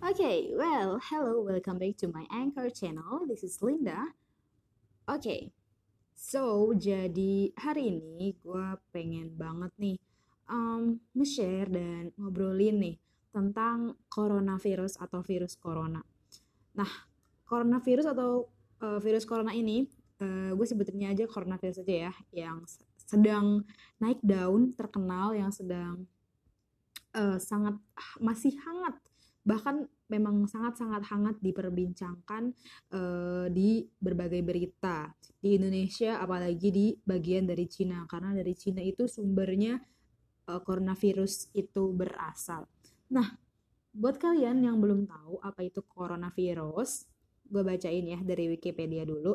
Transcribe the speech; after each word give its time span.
Okay, 0.00 0.48
well, 0.56 0.96
hello, 1.12 1.44
welcome 1.44 1.76
back 1.76 1.92
to 2.00 2.08
my 2.08 2.24
Anchor 2.32 2.72
channel. 2.72 3.28
This 3.28 3.44
is 3.44 3.60
Linda. 3.60 4.16
Okay, 5.04 5.52
so 6.16 6.72
jadi 6.72 7.52
hari 7.52 8.00
ini 8.00 8.32
gue 8.40 8.80
pengen 8.96 9.36
banget 9.36 9.68
nih 9.76 10.00
um, 10.48 10.96
nge-share 11.12 11.68
dan 11.68 12.16
ngobrolin 12.16 12.80
nih 12.80 12.96
tentang 13.28 14.00
coronavirus 14.08 14.96
atau 15.04 15.20
virus 15.20 15.60
corona. 15.60 16.00
Nah, 16.80 16.88
coronavirus 17.44 18.16
atau 18.16 18.48
uh, 18.80 18.96
virus 19.04 19.28
corona 19.28 19.52
ini, 19.52 19.84
uh, 20.24 20.56
gue 20.56 20.64
sebutinnya 20.64 21.12
aja 21.12 21.28
coronavirus 21.28 21.84
aja 21.84 22.08
ya, 22.08 22.12
yang 22.48 22.64
sedang 23.04 23.68
naik 24.00 24.24
daun, 24.24 24.72
terkenal, 24.72 25.36
yang 25.36 25.52
sedang 25.52 26.08
uh, 27.12 27.36
sangat 27.36 27.76
masih 28.16 28.56
hangat 28.64 28.96
bahkan 29.40 29.88
memang 30.10 30.44
sangat-sangat 30.44 31.06
hangat 31.08 31.36
diperbincangkan 31.40 32.52
uh, 32.92 33.46
di 33.48 33.88
berbagai 33.96 34.42
berita 34.44 35.14
di 35.40 35.56
Indonesia 35.56 36.20
apalagi 36.20 36.68
di 36.68 36.86
bagian 37.00 37.48
dari 37.48 37.64
Cina 37.70 38.04
karena 38.04 38.36
dari 38.36 38.52
Cina 38.52 38.84
itu 38.84 39.08
sumbernya 39.08 39.80
uh, 40.50 40.60
coronavirus 40.60 41.48
itu 41.56 41.94
berasal. 41.94 42.68
Nah, 43.08 43.26
buat 43.90 44.18
kalian 44.20 44.66
yang 44.66 44.76
belum 44.78 45.08
tahu 45.08 45.40
apa 45.42 45.66
itu 45.66 45.82
coronavirus, 45.86 47.06
gue 47.50 47.62
bacain 47.64 48.06
ya 48.06 48.20
dari 48.22 48.50
Wikipedia 48.50 49.02
dulu. 49.02 49.34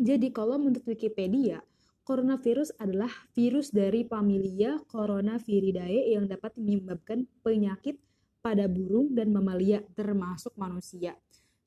Jadi 0.00 0.32
kalau 0.34 0.58
menurut 0.58 0.82
Wikipedia, 0.88 1.62
coronavirus 2.02 2.74
adalah 2.82 3.12
virus 3.36 3.70
dari 3.70 4.02
familia 4.02 4.82
Coronaviridae 4.90 6.16
yang 6.16 6.26
dapat 6.26 6.58
menyebabkan 6.58 7.28
penyakit 7.46 8.02
pada 8.42 8.66
burung 8.66 9.14
dan 9.14 9.30
mamalia 9.30 9.80
termasuk 9.94 10.52
manusia. 10.58 11.14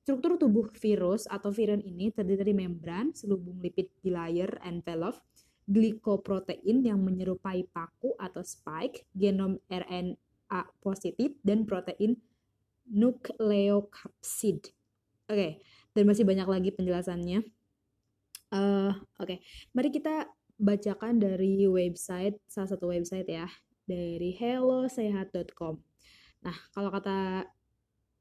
Struktur 0.06 0.38
tubuh 0.38 0.70
virus 0.78 1.26
atau 1.26 1.49
virion 1.49 1.82
ini 1.82 2.13
terdiri 2.13 2.46
dari 2.46 2.54
membran, 2.54 3.10
selubung 3.16 3.58
lipid 3.58 3.90
bilayer 4.05 4.62
envelope, 4.62 5.18
glikoprotein 5.66 6.86
yang 6.86 7.02
menyerupai 7.02 7.66
paku 7.74 8.14
atau 8.22 8.46
spike, 8.46 9.10
genom 9.18 9.58
RNA 9.66 10.62
positif, 10.77 11.34
dan 11.41 11.66
protein 11.66 12.22
nukleokapsid. 12.86 14.70
Oke, 15.26 15.34
okay, 15.34 15.52
dan 15.98 16.05
masih 16.05 16.21
banyak 16.21 16.46
lagi 16.46 16.70
penjelasannya. 16.70 17.42
Uh, 18.54 18.94
Oke, 19.18 19.26
okay. 19.26 19.38
mari 19.74 19.90
kita 19.90 20.30
bacakan 20.62 21.18
dari 21.18 21.66
website, 21.66 22.38
salah 22.46 22.70
satu 22.70 22.94
website 22.94 23.26
ya, 23.26 23.49
dari 23.90 24.38
hellosehat.com. 24.38 25.95
Nah, 26.46 26.57
kalau 26.70 26.93
kata 26.93 27.49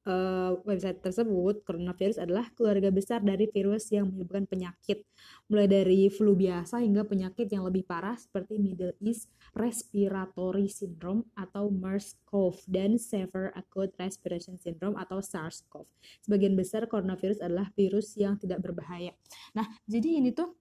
uh, 0.09 0.57
website 0.65 1.01
tersebut, 1.01 1.61
coronavirus 1.65 2.21
adalah 2.25 2.49
keluarga 2.57 2.89
besar 2.89 3.21
dari 3.21 3.49
virus 3.53 3.93
yang 3.93 4.09
menyebabkan 4.09 4.49
penyakit, 4.49 5.05
mulai 5.49 5.69
dari 5.69 6.09
flu 6.09 6.33
biasa 6.33 6.81
hingga 6.81 7.05
penyakit 7.05 7.53
yang 7.53 7.65
lebih 7.69 7.85
parah 7.85 8.17
seperti 8.17 8.61
Middle 8.61 8.97
East 9.05 9.29
Respiratory 9.53 10.69
Syndrome 10.73 11.29
atau 11.37 11.69
MERS-CoV 11.69 12.65
dan 12.69 12.97
Severe 13.01 13.53
Acute 13.57 13.93
Respiration 14.01 14.57
Syndrome 14.61 14.97
atau 14.97 15.21
SARS-CoV. 15.21 15.85
Sebagian 16.25 16.57
besar 16.57 16.89
coronavirus 16.89 17.45
adalah 17.45 17.69
virus 17.77 18.17
yang 18.17 18.41
tidak 18.41 18.65
berbahaya. 18.65 19.13
Nah, 19.57 19.69
jadi 19.85 20.21
ini 20.21 20.33
tuh 20.33 20.57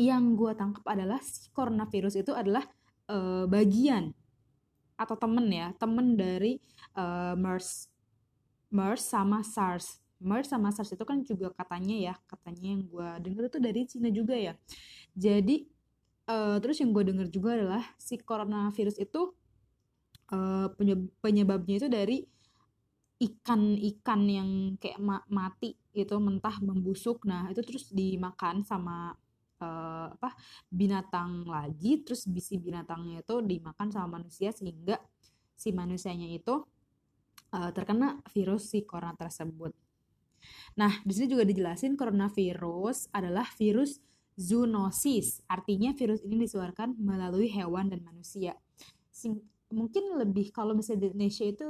yang 0.00 0.32
gue 0.32 0.56
tangkap 0.56 0.84
adalah 0.88 1.20
si 1.20 1.52
coronavirus 1.52 2.24
itu 2.24 2.32
adalah 2.32 2.64
uh, 3.12 3.44
bagian 3.44 4.16
atau 5.00 5.16
temen 5.16 5.48
ya 5.48 5.72
temen 5.80 6.12
dari 6.12 6.60
uh, 6.92 7.32
MERS 7.32 7.88
MERS 8.68 9.02
sama 9.02 9.40
SARS. 9.40 9.98
MERS 10.20 10.52
sama 10.52 10.68
SARS 10.68 10.92
itu 10.92 11.04
kan 11.08 11.24
juga 11.24 11.48
katanya 11.56 11.96
ya 11.96 12.14
katanya 12.28 12.76
yang 12.76 12.82
gue 12.84 13.08
denger 13.24 13.44
itu 13.48 13.58
dari 13.58 13.80
Cina 13.88 14.08
juga 14.12 14.36
ya. 14.36 14.52
Jadi 15.16 15.64
uh, 16.28 16.60
terus 16.60 16.78
yang 16.78 16.92
gue 16.92 17.04
denger 17.08 17.32
juga 17.32 17.56
adalah 17.56 17.82
si 17.96 18.20
coronavirus 18.20 19.00
itu 19.00 19.32
uh, 20.30 20.68
penyebabnya 21.24 21.74
itu 21.80 21.88
dari 21.88 22.18
ikan-ikan 23.20 24.20
yang 24.24 24.50
kayak 24.80 24.96
ma 24.96 25.20
mati 25.28 25.76
itu 25.92 26.14
mentah 26.16 26.56
membusuk. 26.62 27.26
Nah 27.28 27.50
itu 27.52 27.60
terus 27.60 27.90
dimakan 27.92 28.64
sama 28.64 29.12
uh, 29.60 30.08
apa 30.10 30.34
binatang 30.72 31.46
lagi 31.46 32.02
terus 32.02 32.26
bisi 32.26 32.56
binatangnya 32.56 33.22
itu 33.22 33.38
dimakan 33.44 33.88
sama 33.92 34.20
manusia 34.20 34.50
sehingga 34.50 34.98
si 35.54 35.70
manusianya 35.70 36.28
itu 36.32 36.64
uh, 37.52 37.70
terkena 37.70 38.20
virus 38.32 38.72
si 38.72 38.82
corona 38.88 39.14
tersebut. 39.14 39.76
Nah, 40.80 41.04
di 41.04 41.12
sini 41.12 41.28
juga 41.28 41.44
dijelasin 41.44 42.00
coronavirus 42.00 43.12
adalah 43.12 43.44
virus 43.60 44.00
zoonosis. 44.40 45.44
Artinya 45.44 45.92
virus 45.92 46.24
ini 46.24 46.48
disuarkan 46.48 46.96
melalui 46.96 47.52
hewan 47.52 47.92
dan 47.92 48.00
manusia. 48.00 48.56
Sing 49.12 49.36
mungkin 49.68 50.16
lebih 50.16 50.48
kalau 50.50 50.72
misalnya 50.72 51.06
di 51.06 51.08
Indonesia 51.12 51.44
itu 51.44 51.68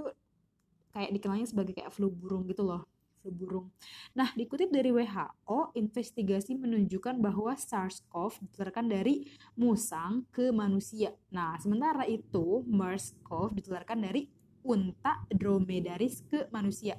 kayak 0.95 1.11
dikenalnya 1.19 1.47
sebagai 1.51 1.75
kayak 1.75 1.91
flu 1.91 2.09
burung 2.11 2.47
gitu 2.47 2.63
loh 2.67 2.87
burung. 3.29 3.69
Nah, 4.17 4.33
dikutip 4.33 4.73
dari 4.73 4.89
WHO, 4.89 5.77
investigasi 5.77 6.57
menunjukkan 6.57 7.21
bahwa 7.21 7.53
SARS-CoV 7.53 8.49
ditularkan 8.49 8.89
dari 8.89 9.29
musang 9.61 10.25
ke 10.33 10.49
manusia. 10.49 11.13
Nah, 11.29 11.61
sementara 11.61 12.09
itu 12.09 12.65
MERS-CoV 12.65 13.61
ditularkan 13.61 14.01
dari 14.01 14.33
unta 14.65 15.21
dromedaris 15.29 16.25
ke 16.25 16.49
manusia. 16.49 16.97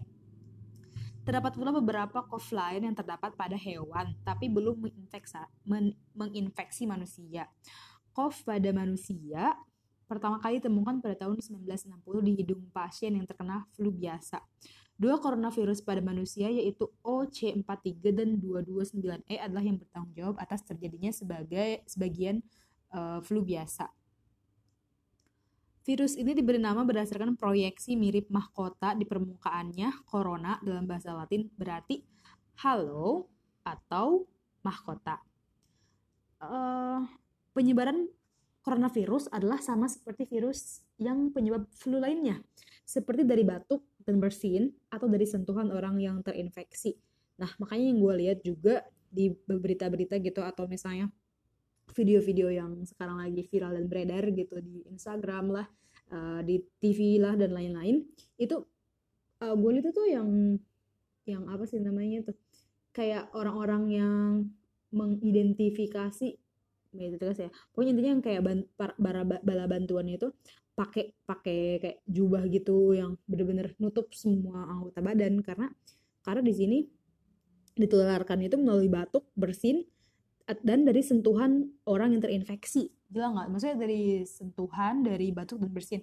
Terdapat 1.21 1.53
pula 1.53 1.69
beberapa 1.69 2.25
CoV 2.25 2.45
lain 2.57 2.81
yang 2.89 2.97
terdapat 2.97 3.37
pada 3.37 3.53
hewan, 3.53 4.17
tapi 4.25 4.49
belum 4.49 4.89
men 5.65 5.93
menginfeksi 6.17 6.89
manusia. 6.89 7.45
CoV 8.11 8.33
pada 8.41 8.69
manusia 8.73 9.53
pertama 10.09 10.43
kali 10.43 10.59
ditemukan 10.59 10.99
pada 10.99 11.15
tahun 11.23 11.39
1960 11.39 12.27
di 12.27 12.31
hidung 12.43 12.67
pasien 12.75 13.15
yang 13.15 13.23
terkena 13.23 13.63
flu 13.71 13.95
biasa. 13.95 14.43
Dua 15.01 15.17
coronavirus 15.17 15.81
pada 15.81 15.97
manusia 15.97 16.45
yaitu 16.45 16.85
OC43 17.01 17.97
dan 18.13 18.37
229E 18.37 19.41
adalah 19.41 19.65
yang 19.65 19.81
bertanggung 19.81 20.13
jawab 20.13 20.37
atas 20.37 20.61
terjadinya 20.61 21.09
sebagai 21.09 21.81
sebagian 21.89 22.37
uh, 22.93 23.17
flu 23.25 23.41
biasa. 23.41 23.89
Virus 25.81 26.13
ini 26.13 26.37
diberi 26.37 26.61
nama 26.61 26.85
berdasarkan 26.85 27.33
proyeksi 27.33 27.97
mirip 27.97 28.29
mahkota 28.29 28.93
di 28.93 29.01
permukaannya, 29.09 30.05
corona 30.05 30.61
dalam 30.61 30.85
bahasa 30.85 31.17
Latin 31.17 31.49
berarti 31.57 32.05
halo 32.61 33.25
atau 33.65 34.29
mahkota. 34.61 35.17
Uh, 36.37 37.01
penyebaran 37.57 38.05
coronavirus 38.61 39.29
adalah 39.33 39.57
sama 39.59 39.89
seperti 39.89 40.29
virus 40.29 40.85
yang 41.01 41.33
penyebab 41.33 41.65
flu 41.73 41.97
lainnya, 41.97 42.41
seperti 42.85 43.25
dari 43.25 43.41
batuk 43.41 43.81
dan 44.05 44.21
bersin 44.21 44.69
atau 44.89 45.09
dari 45.09 45.25
sentuhan 45.25 45.69
orang 45.73 45.97
yang 45.97 46.21
terinfeksi. 46.21 46.97
Nah, 47.41 47.49
makanya 47.57 47.85
yang 47.89 47.99
gue 48.01 48.13
lihat 48.25 48.39
juga 48.45 48.85
di 49.11 49.33
berita-berita 49.33 50.21
gitu 50.21 50.45
atau 50.45 50.69
misalnya 50.69 51.09
video-video 51.91 52.47
yang 52.53 52.71
sekarang 52.87 53.19
lagi 53.19 53.43
viral 53.43 53.75
dan 53.75 53.85
beredar 53.89 54.23
gitu 54.31 54.61
di 54.63 54.87
Instagram 54.87 55.51
lah, 55.51 55.67
uh, 56.13 56.39
di 56.45 56.63
TV 56.79 57.19
lah 57.19 57.35
dan 57.35 57.51
lain-lain, 57.51 58.07
itu 58.39 58.55
eh, 59.41 59.55
gue 59.57 59.71
lihat 59.75 59.91
tuh 59.91 60.07
yang 60.07 60.29
yang 61.25 61.43
apa 61.49 61.67
sih 61.69 61.77
namanya 61.77 62.31
tuh 62.31 62.37
kayak 62.95 63.29
orang-orang 63.37 63.83
yang 63.91 64.25
mengidentifikasi 64.91 66.40
meditasi 66.91 67.47
ya. 67.47 67.51
Pokoknya 67.71 67.91
intinya 67.95 68.11
yang 68.15 68.23
kayak 68.23 68.41
ban, 68.43 68.59
bala, 69.43 69.65
bantuan 69.67 70.07
itu 70.07 70.31
pakai 70.71 71.11
pakai 71.27 71.59
kayak 71.83 71.97
jubah 72.07 72.43
gitu 72.47 72.95
yang 72.95 73.19
bener-bener 73.27 73.75
nutup 73.79 74.11
semua 74.15 74.67
anggota 74.67 74.99
badan. 75.03 75.39
Karena 75.43 75.67
karena 76.21 76.41
di 76.43 76.53
sini 76.53 76.77
ditularkan 77.75 78.39
itu 78.43 78.59
melalui 78.59 78.91
batuk 78.91 79.31
bersin 79.33 79.83
dan 80.45 80.83
dari 80.83 80.99
sentuhan 80.99 81.71
orang 81.87 82.11
yang 82.11 82.21
terinfeksi. 82.23 82.91
Gila 83.07 83.27
nggak? 83.31 83.47
Maksudnya 83.51 83.77
dari 83.79 84.27
sentuhan 84.27 85.03
dari 85.03 85.31
batuk 85.31 85.63
dan 85.63 85.71
bersin. 85.71 86.01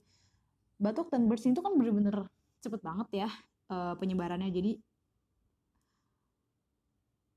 Batuk 0.80 1.12
dan 1.12 1.28
bersin 1.28 1.52
itu 1.52 1.60
kan 1.60 1.74
bener-bener 1.76 2.28
cepet 2.64 2.80
banget 2.80 3.08
ya 3.26 3.28
uh, 3.68 3.94
penyebarannya. 4.00 4.48
Jadi 4.48 4.72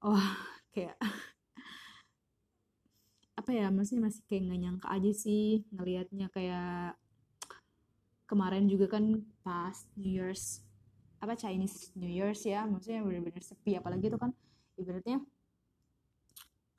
oh 0.08 0.24
kayak 0.74 0.96
apa 3.42 3.52
ya 3.58 3.74
maksudnya 3.74 4.08
masih 4.08 4.22
kayak 4.30 4.42
nggak 4.46 4.62
nyangka 4.62 4.88
aja 4.94 5.12
sih 5.18 5.66
ngelihatnya 5.74 6.28
kayak 6.30 6.94
kemarin 8.30 8.70
juga 8.70 8.86
kan 8.94 9.26
pas 9.42 9.76
New 9.98 10.14
Year's 10.14 10.62
apa 11.18 11.34
Chinese 11.34 11.90
New 11.98 12.10
Year's 12.10 12.46
ya 12.46 12.64
maksudnya 12.70 13.02
benar-benar 13.02 13.42
sepi 13.42 13.76
apalagi 13.82 14.14
itu 14.14 14.18
kan 14.22 14.32
ibaratnya 14.78 15.20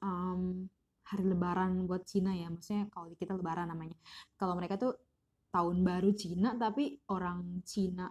um, 0.02 0.66
hari 1.06 1.24
Lebaran 1.28 1.84
buat 1.84 2.08
Cina 2.08 2.34
ya 2.34 2.50
maksudnya 2.50 2.90
kalau 2.90 3.12
kita 3.14 3.36
Lebaran 3.36 3.70
namanya. 3.70 3.96
Kalau 4.40 4.58
mereka 4.58 4.80
tuh 4.80 4.96
tahun 5.52 5.84
baru 5.84 6.10
Cina 6.16 6.56
tapi 6.56 6.96
orang 7.12 7.62
Cina 7.62 8.08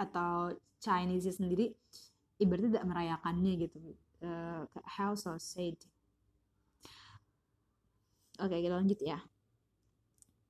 atau 0.00 0.56
Chinese 0.80 1.36
sendiri 1.36 1.68
ibaratnya 2.40 2.80
tidak 2.80 2.88
merayakannya 2.88 3.52
gitu 3.60 3.76
uh, 4.24 4.64
how 4.96 5.12
so 5.12 5.36
said 5.36 5.76
oke 8.40 8.56
kita 8.56 8.74
lanjut 8.74 9.00
ya 9.04 9.20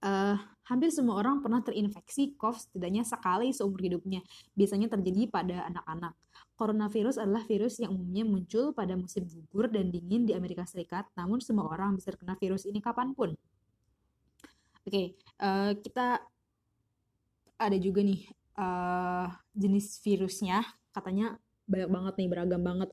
uh, 0.05 0.37
hampir 0.67 0.89
semua 0.93 1.21
orang 1.21 1.45
pernah 1.45 1.61
terinfeksi 1.61 2.35
COVID 2.37 2.61
setidaknya 2.71 3.03
sekali 3.05 3.53
seumur 3.53 3.81
hidupnya. 3.81 4.25
Biasanya 4.57 4.89
terjadi 4.93 5.29
pada 5.29 5.67
anak-anak. 5.69 6.15
Coronavirus 6.57 7.17
adalah 7.21 7.45
virus 7.49 7.81
yang 7.81 7.97
umumnya 7.97 8.25
muncul 8.25 8.77
pada 8.77 8.93
musim 8.97 9.25
gugur 9.25 9.73
dan 9.73 9.89
dingin 9.89 10.29
di 10.29 10.37
Amerika 10.37 10.69
Serikat, 10.69 11.09
namun 11.17 11.41
semua 11.41 11.69
orang 11.73 11.97
bisa 11.97 12.13
terkena 12.13 12.37
virus 12.37 12.69
ini 12.69 12.85
kapan 12.85 13.17
pun. 13.17 13.33
Oke, 14.81 14.89
okay, 14.89 15.07
uh, 15.41 15.73
kita 15.77 16.21
ada 17.61 17.77
juga 17.77 18.01
nih 18.01 18.25
uh, 18.57 19.29
jenis 19.53 20.01
virusnya, 20.01 20.65
katanya 20.93 21.37
banyak 21.69 21.91
banget 21.93 22.15
nih, 22.17 22.29
beragam 22.29 22.63
banget. 22.65 22.91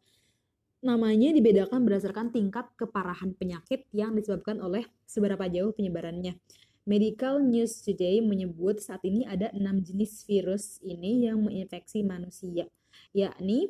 Namanya 0.87 1.35
dibedakan 1.35 1.83
berdasarkan 1.83 2.31
tingkat 2.31 2.71
keparahan 2.79 3.35
penyakit 3.35 3.83
yang 3.91 4.15
disebabkan 4.15 4.63
oleh 4.63 4.87
seberapa 5.03 5.43
jauh 5.51 5.75
penyebarannya. 5.75 6.39
Medical 6.87 7.43
News 7.43 7.83
Today 7.83 8.23
menyebut 8.23 8.79
saat 8.79 9.03
ini 9.03 9.27
ada 9.27 9.51
enam 9.51 9.83
jenis 9.83 10.23
virus 10.23 10.79
ini 10.79 11.27
yang 11.27 11.43
menginfeksi 11.43 12.07
manusia, 12.07 12.71
yakni 13.11 13.67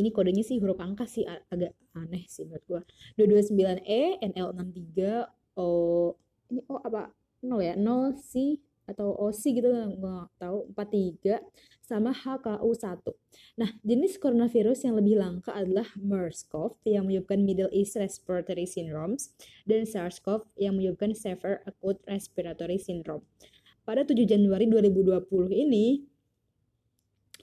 ini 0.00 0.08
kodenya 0.08 0.40
sih 0.40 0.56
huruf 0.56 0.80
angka 0.80 1.04
sih 1.04 1.28
agak 1.28 1.76
aneh 1.92 2.24
sih 2.24 2.48
menurut 2.48 2.64
gua. 2.64 2.82
229E, 3.20 4.24
NL63, 4.32 4.96
O 5.60 5.68
ini 6.48 6.64
O 6.72 6.80
apa? 6.80 7.12
0 7.44 7.60
ya? 7.60 7.76
0 7.76 8.16
C 8.16 8.56
atau 8.88 9.12
OC 9.28 9.60
gitu 9.60 9.68
nggak 9.68 10.26
tahu 10.40 10.72
43 10.72 11.44
sama 11.84 12.12
HKU1. 12.12 13.04
Nah, 13.56 13.70
jenis 13.80 14.20
coronavirus 14.20 14.88
yang 14.88 14.96
lebih 15.00 15.16
langka 15.16 15.52
adalah 15.56 15.88
MERS-CoV 15.96 16.80
yang 16.84 17.08
menyebabkan 17.08 17.44
Middle 17.44 17.72
East 17.72 17.96
Respiratory 17.96 18.68
Syndromes 18.68 19.32
dan 19.64 19.88
SARS-CoV 19.88 20.48
yang 20.56 20.76
menyebabkan 20.76 21.16
Severe 21.16 21.64
Acute 21.64 22.00
Respiratory 22.04 22.76
Syndrome. 22.76 23.24
Pada 23.88 24.04
7 24.04 24.20
Januari 24.28 24.68
2020 24.68 25.24
ini 25.52 26.04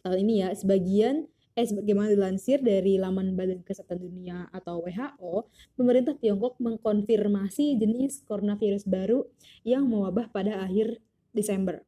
tahun 0.06 0.22
ini 0.22 0.34
ya, 0.46 0.50
sebagian 0.54 1.26
eh 1.56 1.64
sebagaimana 1.64 2.12
dilansir 2.12 2.60
dari 2.60 3.00
laman 3.00 3.34
Badan 3.34 3.64
Kesehatan 3.64 4.04
Dunia 4.04 4.52
atau 4.52 4.84
WHO, 4.84 5.48
pemerintah 5.80 6.14
Tiongkok 6.20 6.60
mengkonfirmasi 6.60 7.80
jenis 7.80 8.28
coronavirus 8.28 8.84
baru 8.84 9.24
yang 9.64 9.88
mewabah 9.88 10.28
pada 10.36 10.68
akhir 10.68 11.00
Desember. 11.36 11.84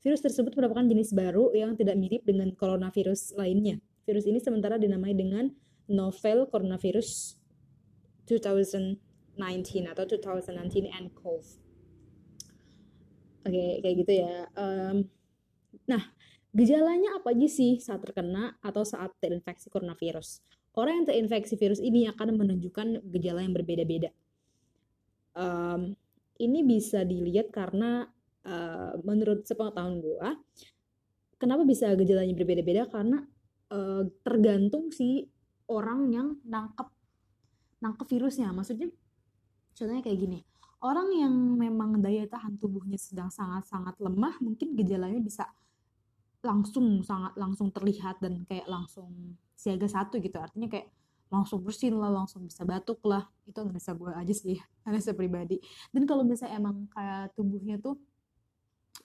Virus 0.00 0.20
tersebut 0.24 0.56
merupakan 0.56 0.84
jenis 0.84 1.12
baru 1.12 1.52
yang 1.52 1.76
tidak 1.76 1.96
mirip 1.96 2.24
dengan 2.24 2.52
coronavirus 2.56 3.36
lainnya. 3.36 3.80
Virus 4.08 4.24
ini 4.24 4.40
sementara 4.40 4.80
dinamai 4.80 5.12
dengan 5.12 5.52
novel 5.90 6.48
coronavirus 6.48 7.36
2019 8.24 8.96
atau 9.90 10.04
2019 10.06 10.88
nCoV. 10.88 11.44
Oke, 13.40 13.56
okay, 13.56 13.70
kayak 13.80 13.96
gitu 14.04 14.12
ya. 14.20 14.48
Um, 14.56 15.08
nah, 15.88 16.12
gejalanya 16.52 17.16
apa 17.16 17.32
aja 17.32 17.48
sih 17.48 17.80
saat 17.80 18.04
terkena 18.04 18.56
atau 18.60 18.84
saat 18.84 19.16
terinfeksi 19.20 19.72
coronavirus? 19.72 20.44
Orang 20.76 21.02
yang 21.02 21.06
terinfeksi 21.08 21.58
virus 21.58 21.80
ini 21.82 22.06
akan 22.06 22.36
menunjukkan 22.36 23.04
gejala 23.10 23.42
yang 23.42 23.56
berbeda-beda. 23.56 24.14
Um, 25.34 25.98
ini 26.38 26.62
bisa 26.62 27.02
dilihat 27.02 27.50
karena 27.50 28.08
uh, 28.46 28.94
menurut 29.02 29.44
sepengetahuan 29.44 30.00
gue 30.00 30.28
kenapa 31.40 31.64
bisa 31.64 31.92
gejalanya 31.96 32.36
berbeda-beda? 32.36 32.84
Karena 32.88 33.24
uh, 33.72 34.04
tergantung 34.20 34.92
si 34.92 35.24
orang 35.68 36.12
yang 36.12 36.28
nangkep 36.44 36.88
nangkep 37.80 38.06
virusnya. 38.06 38.52
Maksudnya 38.52 38.92
contohnya 39.74 40.04
kayak 40.04 40.20
gini 40.20 40.40
orang 40.80 41.08
yang 41.12 41.34
memang 41.60 42.00
daya 42.00 42.24
tahan 42.24 42.56
tubuhnya 42.56 42.96
sedang 42.96 43.28
sangat-sangat 43.28 44.00
lemah 44.00 44.40
mungkin 44.40 44.72
gejalanya 44.72 45.20
bisa 45.20 45.44
langsung 46.40 47.04
sangat 47.04 47.36
langsung 47.36 47.68
terlihat 47.68 48.16
dan 48.24 48.48
kayak 48.48 48.64
langsung 48.64 49.36
siaga 49.52 49.84
satu 49.84 50.16
gitu. 50.24 50.40
Artinya 50.40 50.72
kayak 50.72 50.88
langsung 51.28 51.60
bersin 51.62 51.94
lah 52.00 52.08
langsung 52.08 52.48
bisa 52.48 52.64
batuk 52.64 53.04
lah. 53.04 53.28
Itu 53.44 53.60
analisa 53.60 53.92
gue 53.92 54.08
aja 54.08 54.34
sih 54.34 54.56
analisa 54.88 55.12
pribadi. 55.12 55.60
Dan 55.92 56.08
kalau 56.08 56.24
misalnya 56.24 56.56
emang 56.56 56.88
kayak 56.88 57.36
tubuhnya 57.36 57.76
tuh 57.76 58.00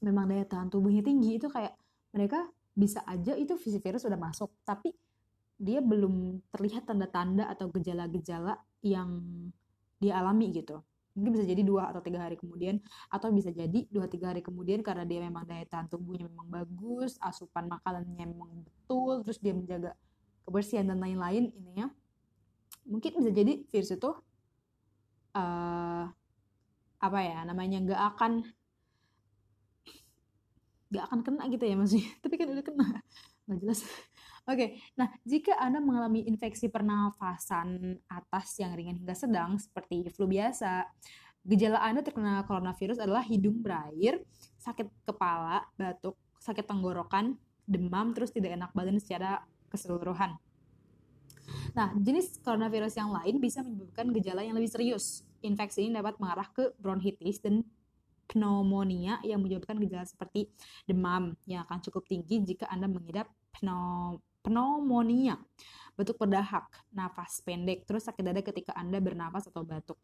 memang 0.04 0.28
daya 0.28 0.46
tahan 0.48 0.68
tubuhnya 0.72 1.02
tinggi 1.06 1.38
itu 1.40 1.48
kayak 1.48 1.76
mereka 2.16 2.48
bisa 2.76 3.00
aja 3.08 3.36
itu 3.40 3.56
virus 3.56 4.04
sudah 4.04 4.20
masuk 4.20 4.52
tapi 4.68 4.92
dia 5.56 5.80
belum 5.80 6.44
terlihat 6.52 6.84
tanda-tanda 6.84 7.48
atau 7.48 7.72
gejala-gejala 7.72 8.60
yang 8.84 9.24
dia 10.04 10.20
alami 10.20 10.52
gitu. 10.52 10.84
Mungkin 11.16 11.32
bisa 11.32 11.48
jadi 11.48 11.64
dua 11.64 11.96
atau 11.96 12.04
tiga 12.04 12.28
hari 12.28 12.36
kemudian 12.36 12.84
atau 13.08 13.32
bisa 13.32 13.48
jadi 13.48 13.88
dua 13.88 14.12
tiga 14.12 14.36
hari 14.36 14.44
kemudian 14.44 14.84
karena 14.84 15.08
dia 15.08 15.24
memang 15.24 15.48
daya 15.48 15.64
tahan 15.64 15.88
tubuhnya 15.88 16.28
memang 16.28 16.52
bagus 16.52 17.16
asupan 17.24 17.72
makanannya 17.72 18.36
memang 18.36 18.68
betul 18.68 19.24
terus 19.24 19.40
dia 19.40 19.56
menjaga 19.56 19.96
kebersihan 20.44 20.92
dan 20.92 21.00
lain-lain 21.00 21.56
ini 21.56 21.72
ya 21.80 21.88
mungkin 22.84 23.16
bisa 23.18 23.32
jadi 23.32 23.64
virus 23.72 23.96
itu 23.96 24.12
uh, 25.40 26.06
apa 27.00 27.20
ya 27.24 27.48
namanya 27.48 27.78
nggak 27.82 28.02
akan 28.16 28.32
gak 30.96 31.06
akan 31.12 31.22
kena 31.22 31.44
gitu 31.52 31.64
ya 31.68 31.76
maksudnya. 31.76 32.10
Tapi 32.24 32.36
kan 32.40 32.48
udah 32.52 32.66
kena. 32.66 32.88
Nggak 33.46 33.60
jelas. 33.62 33.80
Oke 34.52 34.78
nah 34.94 35.10
jika 35.26 35.58
anda 35.58 35.82
mengalami 35.82 36.22
infeksi 36.30 36.70
pernafasan 36.70 37.98
atas 38.06 38.54
yang 38.62 38.78
ringan 38.78 39.02
hingga 39.02 39.18
sedang 39.18 39.58
seperti 39.58 40.06
flu 40.14 40.30
biasa 40.30 40.86
gejala 41.42 41.82
anda 41.82 42.06
terkena 42.06 42.46
coronavirus 42.46 43.02
adalah 43.02 43.26
hidung 43.26 43.66
berair 43.66 44.22
sakit 44.62 44.86
kepala 45.02 45.66
batuk 45.74 46.14
sakit 46.46 46.62
tenggorokan 46.62 47.34
demam 47.66 48.14
terus 48.14 48.30
tidak 48.30 48.54
enak 48.54 48.70
badan 48.78 49.02
secara 49.02 49.42
keseluruhan. 49.74 50.38
Nah, 51.74 51.92
jenis 51.98 52.40
coronavirus 52.42 53.02
yang 53.02 53.12
lain 53.12 53.36
bisa 53.42 53.66
menyebabkan 53.66 54.10
gejala 54.16 54.42
yang 54.46 54.56
lebih 54.56 54.72
serius. 54.72 55.26
Infeksi 55.42 55.86
ini 55.86 55.98
dapat 55.98 56.18
mengarah 56.18 56.48
ke 56.50 56.74
bronkitis 56.80 57.42
dan 57.42 57.62
pneumonia 58.30 59.22
yang 59.22 59.42
menyebabkan 59.42 59.78
gejala 59.82 60.06
seperti 60.06 60.50
demam 60.86 61.38
yang 61.46 61.66
akan 61.66 61.80
cukup 61.86 62.06
tinggi 62.10 62.42
jika 62.42 62.66
Anda 62.70 62.90
mengidap 62.90 63.30
pneumonia, 64.44 65.40
batuk 65.96 66.20
berdahak, 66.20 66.68
nafas 66.92 67.40
pendek, 67.46 67.88
terus 67.88 68.06
sakit 68.06 68.22
dada 68.22 68.42
ketika 68.44 68.76
Anda 68.76 69.00
bernafas 69.00 69.48
atau 69.48 69.64
batuk. 69.64 69.98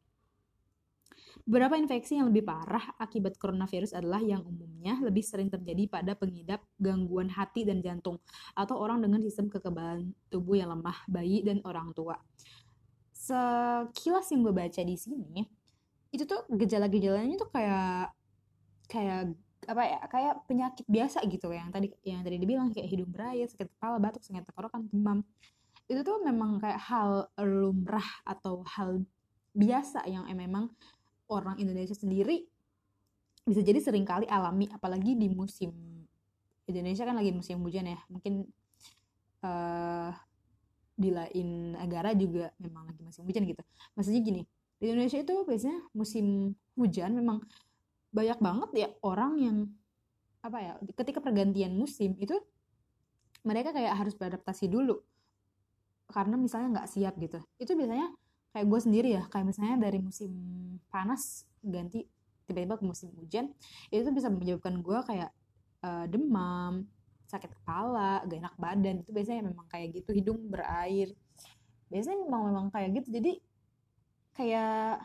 Beberapa 1.41 1.73
infeksi 1.73 2.21
yang 2.21 2.29
lebih 2.29 2.45
parah 2.45 2.93
akibat 3.01 3.39
coronavirus 3.39 3.97
adalah 3.97 4.21
yang 4.21 4.45
umumnya 4.45 4.99
lebih 5.01 5.25
sering 5.25 5.49
terjadi 5.49 5.89
pada 5.89 6.13
pengidap 6.13 6.61
gangguan 6.77 7.31
hati 7.33 7.65
dan 7.65 7.81
jantung 7.81 8.21
atau 8.53 8.77
orang 8.77 9.01
dengan 9.01 9.23
sistem 9.25 9.49
kekebalan 9.49 10.13
tubuh 10.29 10.59
yang 10.59 10.69
lemah, 10.69 11.01
bayi 11.09 11.41
dan 11.41 11.63
orang 11.65 11.95
tua. 11.97 12.19
Sekilas 13.09 14.29
yang 14.29 14.45
gue 14.45 14.53
baca 14.53 14.81
di 14.81 14.97
sini, 14.97 15.45
itu 16.11 16.23
tuh 16.27 16.43
gejala-gejalanya 16.51 17.35
tuh 17.39 17.49
kayak 17.49 18.11
kayak 18.91 19.31
apa 19.63 19.83
ya 19.85 19.99
kayak 20.09 20.33
penyakit 20.49 20.85
biasa 20.89 21.23
gitu 21.29 21.53
yang 21.53 21.69
tadi 21.71 21.93
yang 22.03 22.25
tadi 22.25 22.35
dibilang 22.41 22.73
kayak 22.73 22.89
hidung 22.91 23.13
berair 23.13 23.47
sakit 23.47 23.71
kepala 23.77 24.01
batuk 24.01 24.25
sakit 24.25 24.43
tenggorokan 24.43 24.89
demam. 24.91 25.19
Itu 25.87 26.03
tuh 26.03 26.19
memang 26.23 26.59
kayak 26.59 26.81
hal 26.91 27.31
lumrah 27.39 28.07
atau 28.27 28.65
hal 28.67 29.05
biasa 29.55 30.07
yang 30.07 30.27
memang 30.35 30.71
orang 31.31 31.59
Indonesia 31.59 31.95
sendiri 31.95 32.47
bisa 33.47 33.63
jadi 33.63 33.79
sering 33.81 34.05
kali 34.05 34.27
alami 34.27 34.69
apalagi 34.69 35.17
di 35.17 35.31
musim 35.31 35.71
Indonesia 36.67 37.07
kan 37.07 37.17
lagi 37.17 37.33
musim 37.33 37.57
hujan 37.63 37.89
ya 37.89 37.99
mungkin 38.11 38.45
uh, 39.43 40.11
di 40.93 41.09
lain 41.09 41.73
negara 41.73 42.13
juga 42.13 42.53
memang 42.59 42.91
lagi 42.91 43.01
musim 43.01 43.23
hujan 43.23 43.47
gitu. 43.47 43.63
Maksudnya 43.95 44.21
gini 44.21 44.43
di 44.81 44.89
Indonesia 44.89 45.21
itu 45.21 45.35
biasanya 45.45 45.79
musim 45.93 46.57
hujan 46.73 47.13
memang 47.13 47.45
banyak 48.09 48.39
banget 48.41 48.69
ya 48.73 48.87
orang 49.05 49.33
yang 49.37 49.57
apa 50.41 50.57
ya 50.57 50.73
ketika 50.97 51.21
pergantian 51.21 51.77
musim 51.77 52.17
itu 52.17 52.33
mereka 53.45 53.73
kayak 53.73 53.93
harus 53.93 54.17
beradaptasi 54.17 54.65
dulu. 54.65 54.97
Karena 56.09 56.35
misalnya 56.35 56.81
nggak 56.81 56.89
siap 56.89 57.13
gitu. 57.21 57.39
Itu 57.61 57.77
biasanya 57.77 58.09
kayak 58.51 58.65
gue 58.67 58.79
sendiri 58.81 59.09
ya 59.15 59.23
kayak 59.29 59.53
misalnya 59.53 59.77
dari 59.79 60.01
musim 60.01 60.33
panas 60.91 61.45
ganti 61.61 62.03
tiba-tiba 62.49 62.75
ke 62.75 62.83
musim 62.83 63.15
hujan 63.15 63.47
itu 63.87 64.11
bisa 64.11 64.27
menyebabkan 64.27 64.83
gue 64.83 64.99
kayak 65.07 65.31
uh, 65.87 66.03
demam 66.09 66.83
sakit 67.31 67.47
kepala 67.63 68.25
gak 68.27 68.39
enak 68.43 68.55
badan. 68.59 68.95
Itu 69.05 69.13
biasanya 69.15 69.45
memang 69.45 69.69
kayak 69.71 70.03
gitu 70.03 70.11
hidung 70.11 70.51
berair. 70.51 71.15
Biasanya 71.87 72.27
memang 72.27 72.41
memang 72.49 72.65
kayak 72.73 72.89
gitu. 72.97 73.07
Jadi 73.21 73.31
kayak 74.35 75.03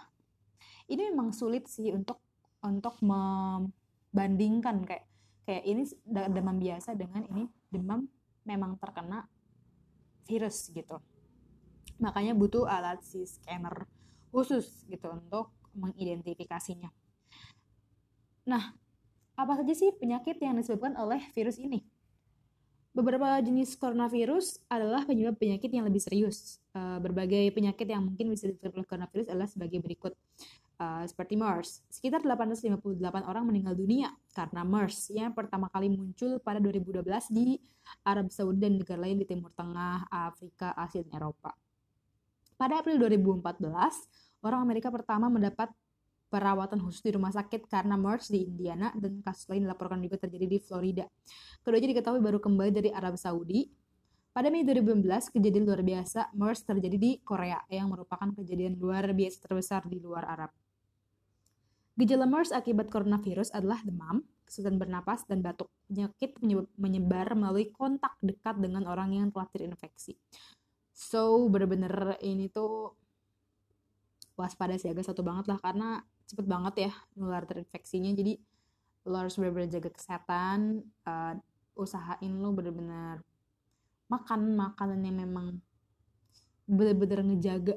ini 0.87 1.11
memang 1.11 1.35
sulit 1.35 1.67
sih 1.67 1.91
untuk 1.91 2.23
untuk 2.63 2.99
membandingkan 3.03 4.87
kayak 4.87 5.05
kayak 5.47 5.65
ini 5.67 5.83
demam 6.07 6.59
biasa 6.59 6.99
dengan 6.99 7.23
ini 7.31 7.47
demam 7.71 8.07
memang 8.43 8.79
terkena 8.79 9.27
virus 10.27 10.71
gitu. 10.75 10.99
Makanya 12.03 12.35
butuh 12.35 12.67
alat 12.67 13.03
si 13.07 13.23
scanner 13.27 13.87
khusus 14.35 14.85
gitu 14.91 15.07
untuk 15.11 15.55
mengidentifikasinya. 15.79 16.91
Nah 18.51 18.75
apa 19.37 19.53
saja 19.59 19.75
sih 19.77 19.93
penyakit 19.95 20.41
yang 20.43 20.57
disebabkan 20.59 20.97
oleh 20.97 21.21
virus 21.37 21.61
ini 21.61 21.85
Beberapa 22.97 23.29
jenis 23.45 23.77
coronavirus 23.77 24.57
adalah 24.73 25.05
penyebab 25.05 25.37
penyakit 25.37 25.69
yang 25.69 25.85
lebih 25.85 26.01
serius. 26.01 26.65
Uh, 26.73 26.97
berbagai 26.97 27.53
penyakit 27.53 27.85
yang 27.85 28.09
mungkin 28.09 28.33
bisa 28.33 28.49
disebabkan 28.49 28.81
oleh 28.81 28.89
coronavirus 28.89 29.27
adalah 29.29 29.49
sebagai 29.53 29.85
berikut. 29.85 30.17
Uh, 30.81 31.05
seperti 31.05 31.37
MERS. 31.37 31.85
Sekitar 31.93 32.25
858 32.25 32.97
orang 33.29 33.45
meninggal 33.45 33.77
dunia 33.77 34.13
karena 34.33 34.65
MERS 34.65 35.13
yang 35.13 35.37
pertama 35.37 35.69
kali 35.69 35.93
muncul 35.93 36.41
pada 36.41 36.57
2012 36.57 37.05
di 37.37 37.61
Arab 38.01 38.33
Saudi 38.33 38.65
dan 38.65 38.81
negara 38.81 39.05
lain 39.05 39.21
di 39.21 39.29
Timur 39.29 39.53
Tengah, 39.53 40.09
Afrika, 40.09 40.73
Asia, 40.73 41.05
dan 41.05 41.21
Eropa. 41.21 41.53
Pada 42.57 42.81
April 42.81 42.97
2014, 42.97 43.61
orang 44.41 44.61
Amerika 44.65 44.89
pertama 44.89 45.29
mendapat 45.29 45.69
perawatan 46.27 46.83
khusus 46.83 47.03
di 47.07 47.15
rumah 47.15 47.31
sakit 47.31 47.71
karena 47.71 47.95
MERS 47.95 48.35
di 48.35 48.43
Indiana 48.45 48.91
dan 48.99 49.23
kasus 49.23 49.47
lain 49.51 49.65
dilaporkan 49.67 50.03
juga 50.03 50.19
terjadi 50.19 50.47
di 50.47 50.59
Florida. 50.59 51.05
Keduanya 51.63 51.89
diketahui 51.97 52.21
baru 52.23 52.39
kembali 52.43 52.71
dari 52.75 52.91
Arab 52.91 53.15
Saudi. 53.15 53.71
Pada 54.37 54.53
Mei 54.53 54.69
2015, 54.69 55.33
kejadian 55.33 55.65
luar 55.65 55.81
biasa 55.81 56.29
MERS 56.37 56.61
terjadi 56.69 56.97
di 57.01 57.11
Korea 57.25 57.57
yang 57.73 57.89
merupakan 57.89 58.29
kejadian 58.37 58.77
luar 58.77 59.09
biasa 59.17 59.37
terbesar 59.41 59.89
di 59.89 59.97
luar 59.97 60.29
Arab. 60.29 60.53
Gejala 61.97 62.29
MERS 62.29 62.53
akibat 62.53 62.93
coronavirus 62.93 63.57
adalah 63.57 63.81
demam, 63.81 64.21
kesulitan 64.45 64.77
bernapas, 64.77 65.25
dan 65.25 65.41
batuk. 65.41 65.73
Penyakit 65.89 66.37
menyebar 66.77 67.33
melalui 67.33 67.73
kontak 67.73 68.13
dekat 68.21 68.61
dengan 68.61 68.85
orang 68.85 69.17
yang 69.17 69.33
telah 69.33 69.49
terinfeksi. 69.49 70.13
So, 70.93 71.49
bener-bener 71.49 72.21
ini 72.21 72.53
tuh 72.53 72.93
waspada 74.37 74.77
sih 74.77 74.93
agak 74.93 75.09
satu 75.09 75.25
banget 75.25 75.49
lah 75.49 75.59
karena 75.59 76.05
cepet 76.29 76.47
banget 76.47 76.75
ya 76.89 76.93
nular 77.17 77.43
terinfeksinya. 77.49 78.13
Jadi 78.13 78.37
lo 79.07 79.17
harus 79.17 79.35
bener-bener 79.41 79.71
jaga 79.71 79.91
kesehatan 79.91 80.83
uh, 81.07 81.35
usahain 81.79 82.33
lo 82.37 82.53
bener-bener 82.53 83.23
makan 84.07 84.55
makanan 84.55 85.01
yang 85.03 85.17
memang 85.25 85.59
bener-bener 86.67 87.23
ngejaga 87.23 87.75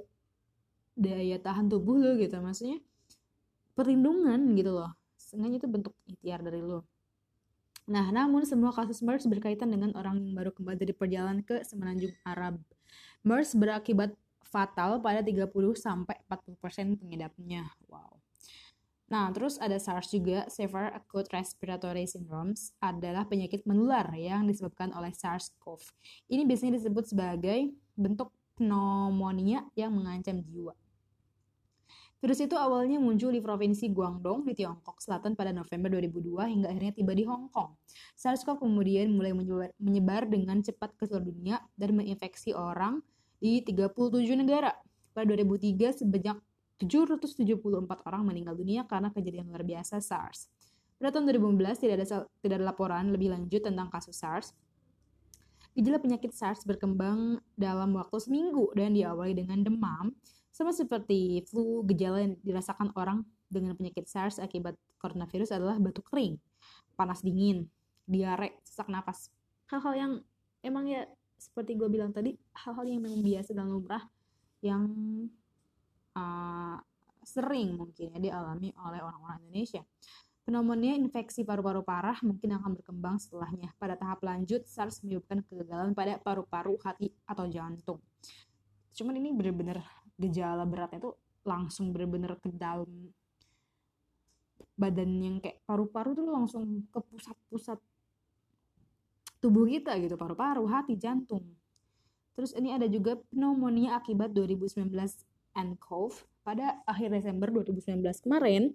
daya 0.99 1.37
tahan 1.39 1.71
tubuh 1.71 1.95
lo 1.95 2.19
gitu. 2.19 2.35
Maksudnya 2.43 2.83
perlindungan 3.73 4.53
gitu 4.59 4.75
loh. 4.75 4.91
Sengaja 5.15 5.63
itu 5.63 5.69
bentuk 5.71 5.93
ikhtiar 6.09 6.43
dari 6.43 6.59
lo. 6.59 6.83
Nah, 7.89 8.05
namun 8.13 8.45
semua 8.45 8.69
kasus 8.69 9.01
MERS 9.01 9.25
berkaitan 9.25 9.73
dengan 9.73 9.89
orang 9.97 10.21
yang 10.21 10.37
baru 10.37 10.53
kembali 10.53 10.77
dari 10.77 10.93
perjalanan 10.93 11.41
ke 11.41 11.65
Semenanjung 11.65 12.13
Arab. 12.21 12.61
MERS 13.25 13.57
berakibat 13.57 14.13
fatal 14.49 14.99
pada 14.99 15.21
30 15.21 15.49
sampai 15.77 16.17
40% 16.25 16.99
pengidapnya. 16.99 17.69
Wow. 17.87 18.19
Nah, 19.09 19.33
terus 19.33 19.57
ada 19.57 19.81
SARS 19.81 20.13
juga, 20.13 20.45
Severe 20.53 20.93
Acute 20.93 21.33
Respiratory 21.33 22.05
Syndrome, 22.05 22.53
adalah 22.77 23.25
penyakit 23.25 23.65
menular 23.65 24.05
yang 24.13 24.45
disebabkan 24.45 24.93
oleh 24.93 25.09
SARS-CoV. 25.09 25.81
Ini 26.29 26.45
biasanya 26.45 26.77
disebut 26.77 27.09
sebagai 27.09 27.73
bentuk 27.97 28.29
pneumonia 28.53 29.65
yang 29.73 29.97
mengancam 29.97 30.37
jiwa. 30.45 30.77
Virus 32.19 32.43
itu 32.43 32.53
awalnya 32.59 32.99
muncul 32.99 33.31
di 33.31 33.39
provinsi 33.39 33.95
Guangdong 33.95 34.43
di 34.43 34.51
Tiongkok 34.51 34.99
Selatan 34.99 35.39
pada 35.39 35.55
November 35.55 35.87
2002 35.87 36.51
hingga 36.51 36.67
akhirnya 36.67 36.93
tiba 36.93 37.15
di 37.15 37.23
Hong 37.23 37.47
Kong. 37.49 37.79
SARS-CoV 38.13 38.59
kemudian 38.61 39.09
mulai 39.09 39.31
menyebar 39.79 40.27
dengan 40.27 40.59
cepat 40.59 40.99
ke 40.99 41.07
seluruh 41.07 41.31
dunia 41.31 41.63
dan 41.79 41.95
menginfeksi 41.95 42.51
orang 42.53 42.99
di 43.39 43.63
37 43.63 43.95
negara. 44.35 44.75
Pada 45.15 45.25
2003 45.35 46.05
sebanyak 46.05 46.37
774 46.79 48.07
orang 48.07 48.23
meninggal 48.23 48.55
dunia 48.55 48.87
karena 48.87 49.11
kejadian 49.11 49.51
luar 49.51 49.67
biasa 49.67 49.99
SARS. 49.99 50.47
Pada 50.99 51.15
tahun 51.15 51.31
2015 51.31 51.83
tidak 51.83 51.95
ada 51.99 52.27
tidak 52.39 52.55
ada 52.59 52.65
laporan 52.71 53.11
lebih 53.11 53.31
lanjut 53.31 53.63
tentang 53.63 53.87
kasus 53.91 54.15
SARS. 54.15 54.51
Gejala 55.75 55.99
penyakit 55.99 56.35
SARS 56.35 56.67
berkembang 56.67 57.39
dalam 57.55 57.95
waktu 57.95 58.19
seminggu 58.19 58.71
dan 58.75 58.91
diawali 58.95 59.31
dengan 59.31 59.63
demam, 59.63 60.11
sama 60.51 60.75
seperti 60.75 61.43
flu. 61.47 61.87
Gejala 61.87 62.23
yang 62.23 62.35
dirasakan 62.43 62.91
orang 62.99 63.23
dengan 63.47 63.75
penyakit 63.79 64.07
SARS 64.11 64.43
akibat 64.43 64.75
coronavirus 64.99 65.55
adalah 65.55 65.79
batuk 65.79 66.03
kering, 66.11 66.35
panas 66.99 67.23
dingin, 67.23 67.67
diare, 68.03 68.59
sesak 68.67 68.91
napas. 68.91 69.31
Hal-hal 69.71 69.93
yang 69.95 70.11
emang 70.65 70.89
ya 70.89 71.07
seperti 71.39 71.79
gue 71.79 71.87
bilang 71.87 72.11
tadi, 72.11 72.35
hal-hal 72.67 72.85
yang 72.85 73.01
memang 73.01 73.23
biasa 73.23 73.55
dan 73.55 73.71
lumrah 73.71 74.03
yang 74.59 74.85
uh, 76.13 76.77
sering 77.23 77.79
mungkin 77.79 78.11
ya 78.11 78.19
dialami 78.19 78.75
oleh 78.75 78.99
orang-orang 78.99 79.39
Indonesia. 79.47 79.81
Pneumonia 80.49 80.97
infeksi 80.97 81.45
paru-paru 81.45 81.85
parah 81.85 82.17
mungkin 82.25 82.57
akan 82.57 82.73
berkembang 82.81 83.21
setelahnya. 83.21 83.69
Pada 83.77 83.93
tahap 83.93 84.25
lanjut, 84.25 84.65
SARS 84.65 85.05
menyebabkan 85.05 85.45
kegagalan 85.45 85.93
pada 85.93 86.17
paru-paru, 86.17 86.73
hati, 86.81 87.13
atau 87.29 87.45
jantung. 87.45 88.01
Cuman 88.97 89.13
ini 89.21 89.29
benar-benar 89.29 89.85
gejala 90.17 90.65
beratnya 90.65 91.05
itu 91.05 91.13
langsung 91.45 91.93
benar-benar 91.93 92.35
ke 92.41 92.49
dalam 92.49 93.13
badan 94.73 95.11
yang 95.21 95.35
kayak 95.37 95.61
paru-paru 95.69 96.17
tuh 96.17 96.27
langsung 96.27 96.63
ke 96.89 96.99
pusat-pusat 97.03 97.79
tubuh 99.39 99.65
kita 99.67 99.95
gitu, 99.99 100.15
paru-paru, 100.19 100.67
hati, 100.67 100.99
jantung. 100.99 101.43
Terus 102.35 102.55
ini 102.55 102.71
ada 102.71 102.87
juga 102.87 103.19
pneumonia 103.31 103.99
akibat 103.99 104.31
2019 104.31 104.87
nCoV 105.55 106.13
pada 106.43 106.79
akhir 106.87 107.11
Desember 107.11 107.51
2019 107.51 107.99
kemarin, 108.23 108.71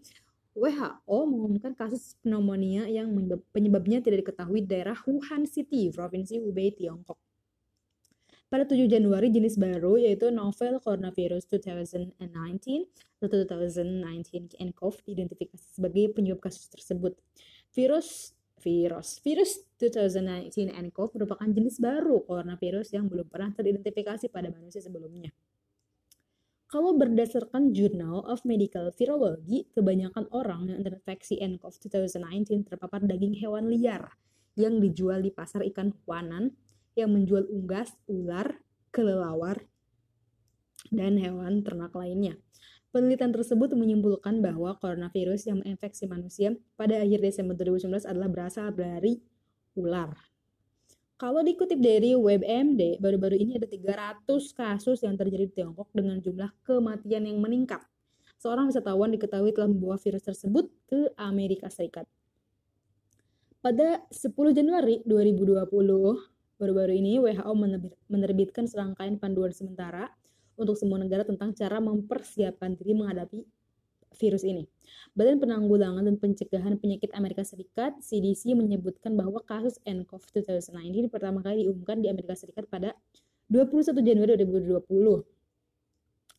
WHO 0.55 1.19
mengumumkan 1.27 1.75
kasus 1.75 2.15
pneumonia 2.23 2.87
yang 2.87 3.11
penyebabnya 3.51 3.99
tidak 3.99 4.23
diketahui 4.23 4.63
di 4.63 4.69
daerah 4.71 4.95
Wuhan 5.03 5.49
City, 5.51 5.91
Provinsi 5.91 6.39
Hubei, 6.39 6.71
Tiongkok. 6.71 7.19
Pada 8.47 8.63
7 8.63 8.87
Januari, 8.87 9.35
jenis 9.35 9.59
baru 9.59 9.99
yaitu 9.99 10.31
novel 10.31 10.79
coronavirus 10.79 11.49
2019 11.51 12.23
atau 13.19 13.27
2019 13.27 14.55
nCoV 14.61 14.95
diidentifikasi 15.09 15.67
sebagai 15.75 16.15
penyebab 16.15 16.47
kasus 16.47 16.71
tersebut. 16.71 17.19
Virus 17.75 18.34
virus 18.65 19.21
virus 19.21 19.61
2019 19.77 20.73
nCoV 20.73 21.09
merupakan 21.21 21.49
jenis 21.53 21.77
baru 21.77 22.25
coronavirus 22.25 22.97
yang 22.97 23.13
belum 23.13 23.29
pernah 23.29 23.53
teridentifikasi 23.53 24.33
pada 24.33 24.49
manusia 24.49 24.81
sebelumnya. 24.81 25.29
Kalau 26.65 26.97
berdasarkan 26.97 27.71
Journal 27.77 28.25
of 28.27 28.43
Medical 28.43 28.91
Virology, 28.97 29.69
kebanyakan 29.77 30.27
orang 30.35 30.67
yang 30.73 30.81
terinfeksi 30.83 31.39
nCoV 31.39 31.77
2019 31.87 32.67
terpapar 32.67 33.05
daging 33.05 33.37
hewan 33.39 33.69
liar 33.71 34.17
yang 34.59 34.83
dijual 34.83 35.23
di 35.23 35.31
pasar 35.31 35.63
ikan 35.71 35.95
Huanan 36.03 36.57
yang 36.99 37.15
menjual 37.15 37.47
unggas, 37.47 37.95
ular, 38.11 38.59
kelelawar, 38.91 39.63
dan 40.91 41.19
hewan 41.19 41.63
ternak 41.63 41.95
lainnya. 41.95 42.39
Penelitian 42.95 43.35
tersebut 43.35 43.75
menyimpulkan 43.75 44.39
bahwa 44.39 44.79
coronavirus 44.79 45.51
yang 45.51 45.59
menginfeksi 45.67 46.07
manusia 46.07 46.55
pada 46.79 47.03
akhir 47.03 47.27
Desember 47.27 47.59
2019 47.59 48.07
adalah 48.07 48.31
berasal 48.31 48.71
dari 48.71 49.19
ular. 49.75 50.15
Kalau 51.19 51.43
dikutip 51.43 51.83
dari 51.83 52.15
WebMD, 52.15 53.03
baru-baru 53.03 53.35
ini 53.35 53.59
ada 53.59 53.67
300 53.67 54.31
kasus 54.55 55.03
yang 55.03 55.19
terjadi 55.19 55.51
di 55.51 55.55
Tiongkok 55.59 55.91
dengan 55.91 56.23
jumlah 56.23 56.55
kematian 56.63 57.27
yang 57.27 57.43
meningkat. 57.43 57.83
Seorang 58.39 58.71
wisatawan 58.71 59.11
diketahui 59.11 59.51
telah 59.51 59.67
membawa 59.67 59.99
virus 59.99 60.23
tersebut 60.23 60.71
ke 60.87 61.11
Amerika 61.19 61.67
Serikat. 61.75 62.07
Pada 63.59 64.07
10 64.15 64.31
Januari 64.55 65.03
2020, 65.03 65.67
baru-baru 66.63 66.95
ini 66.95 67.19
WHO 67.19 67.53
menerbitkan 68.07 68.71
serangkaian 68.71 69.19
panduan 69.19 69.51
sementara 69.51 70.15
untuk 70.55 70.79
semua 70.79 71.01
negara 71.01 71.27
tentang 71.27 71.53
cara 71.53 71.79
mempersiapkan 71.83 72.75
diri 72.79 72.95
menghadapi 72.95 73.43
virus 74.15 74.47
ini. 74.47 74.65
Badan 75.13 75.43
Penanggulangan 75.43 76.07
dan 76.07 76.17
Pencegahan 76.19 76.79
Penyakit 76.79 77.11
Amerika 77.15 77.43
Serikat 77.43 77.99
(CDC) 77.99 78.55
menyebutkan 78.55 79.19
bahwa 79.19 79.43
kasus 79.43 79.83
nCoV 79.83 80.23
2019 80.31 81.11
pertama 81.11 81.43
kali 81.43 81.67
diumumkan 81.67 81.99
di 81.99 82.09
Amerika 82.09 82.39
Serikat 82.39 82.71
pada 82.71 82.95
21 83.51 84.01
Januari 84.01 84.35
2020. 84.39 85.27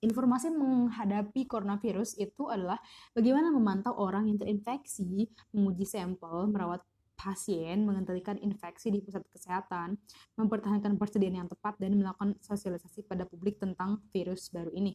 Informasi 0.03 0.53
menghadapi 0.53 1.47
coronavirus 1.49 2.19
itu 2.21 2.45
adalah 2.51 2.77
bagaimana 3.15 3.49
memantau 3.49 3.95
orang 3.95 4.29
yang 4.29 4.37
terinfeksi, 4.37 5.25
menguji 5.55 5.87
sampel, 5.87 6.45
merawat 6.51 6.83
pasien, 7.15 7.87
mengendalikan 7.87 8.35
infeksi 8.37 8.91
di 8.91 8.99
pusat 9.01 9.23
kesehatan, 9.31 9.97
mempertahankan 10.35 10.99
persediaan 10.99 11.43
yang 11.43 11.49
tepat, 11.49 11.79
dan 11.79 11.95
melakukan 11.95 12.35
sosialisasi 12.43 13.07
pada 13.07 13.25
publik 13.25 13.57
tentang 13.57 14.03
virus 14.11 14.51
baru 14.51 14.69
ini. 14.75 14.93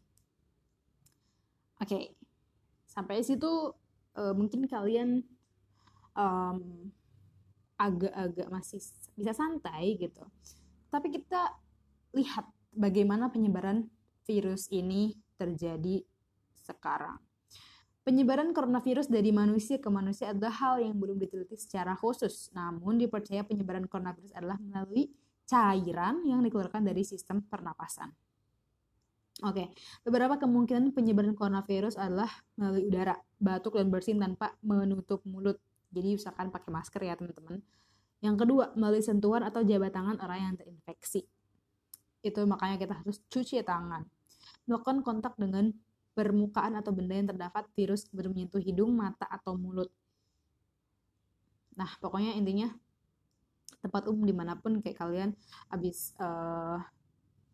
Oke, 1.81 1.89
okay 1.89 2.05
sampai 2.91 3.23
situ 3.23 3.71
uh, 4.19 4.35
mungkin 4.35 4.67
kalian 4.67 5.23
um, 6.19 6.91
agak-agak 7.79 8.51
masih 8.51 8.83
bisa 9.15 9.33
santai 9.33 9.95
gitu. 9.97 10.27
Tapi 10.91 11.15
kita 11.15 11.55
lihat 12.19 12.51
bagaimana 12.75 13.31
penyebaran 13.31 13.87
virus 14.27 14.67
ini 14.75 15.15
terjadi 15.39 16.03
sekarang. 16.67 17.17
Penyebaran 18.01 18.57
coronavirus 18.57 19.13
dari 19.13 19.29
manusia 19.29 19.77
ke 19.77 19.93
manusia 19.93 20.33
adalah 20.33 20.57
hal 20.57 20.81
yang 20.81 20.97
belum 20.97 21.21
diteliti 21.21 21.61
secara 21.61 21.93
khusus. 21.93 22.49
Namun 22.57 22.97
dipercaya 22.97 23.45
penyebaran 23.45 23.85
coronavirus 23.85 24.33
adalah 24.33 24.57
melalui 24.57 25.13
cairan 25.45 26.25
yang 26.25 26.41
dikeluarkan 26.41 26.81
dari 26.81 27.05
sistem 27.05 27.45
pernapasan. 27.45 28.09
Oke, 29.41 29.73
beberapa 30.05 30.37
kemungkinan 30.37 30.93
penyebaran 30.93 31.33
coronavirus 31.33 31.97
adalah 31.97 32.29
melalui 32.57 32.89
udara, 32.89 33.17
batuk 33.41 33.77
dan 33.77 33.89
bersin 33.89 34.21
tanpa 34.21 34.57
menutup 34.61 35.25
mulut. 35.29 35.57
Jadi 35.93 36.17
usahakan 36.17 36.53
pakai 36.53 36.71
masker 36.73 37.01
ya 37.05 37.17
teman-teman. 37.17 37.61
Yang 38.21 38.37
kedua, 38.45 38.65
melalui 38.77 39.01
sentuhan 39.01 39.41
atau 39.45 39.65
jabat 39.65 39.97
tangan 39.97 40.21
orang 40.21 40.39
yang 40.53 40.55
terinfeksi. 40.61 41.25
Itu 42.21 42.45
makanya 42.45 42.77
kita 42.77 42.95
harus 43.01 43.25
cuci 43.33 43.65
tangan. 43.65 44.05
Melakukan 44.69 45.01
kontak 45.01 45.35
dengan 45.41 45.73
permukaan 46.13 46.77
atau 46.77 46.91
benda 46.91 47.15
yang 47.17 47.29
terdapat 47.31 47.65
virus 47.75 48.07
menyentuh 48.11 48.61
hidung, 48.61 48.93
mata, 48.93 49.25
atau 49.31 49.55
mulut. 49.55 49.89
Nah, 51.79 51.91
pokoknya 52.03 52.37
intinya 52.37 52.69
tempat 53.81 54.11
umum 54.11 54.29
di 54.29 54.35
mana 54.37 54.59
pun 54.59 54.83
kayak 54.85 55.01
kalian 55.01 55.33
habis 55.73 56.13
uh, 56.21 56.77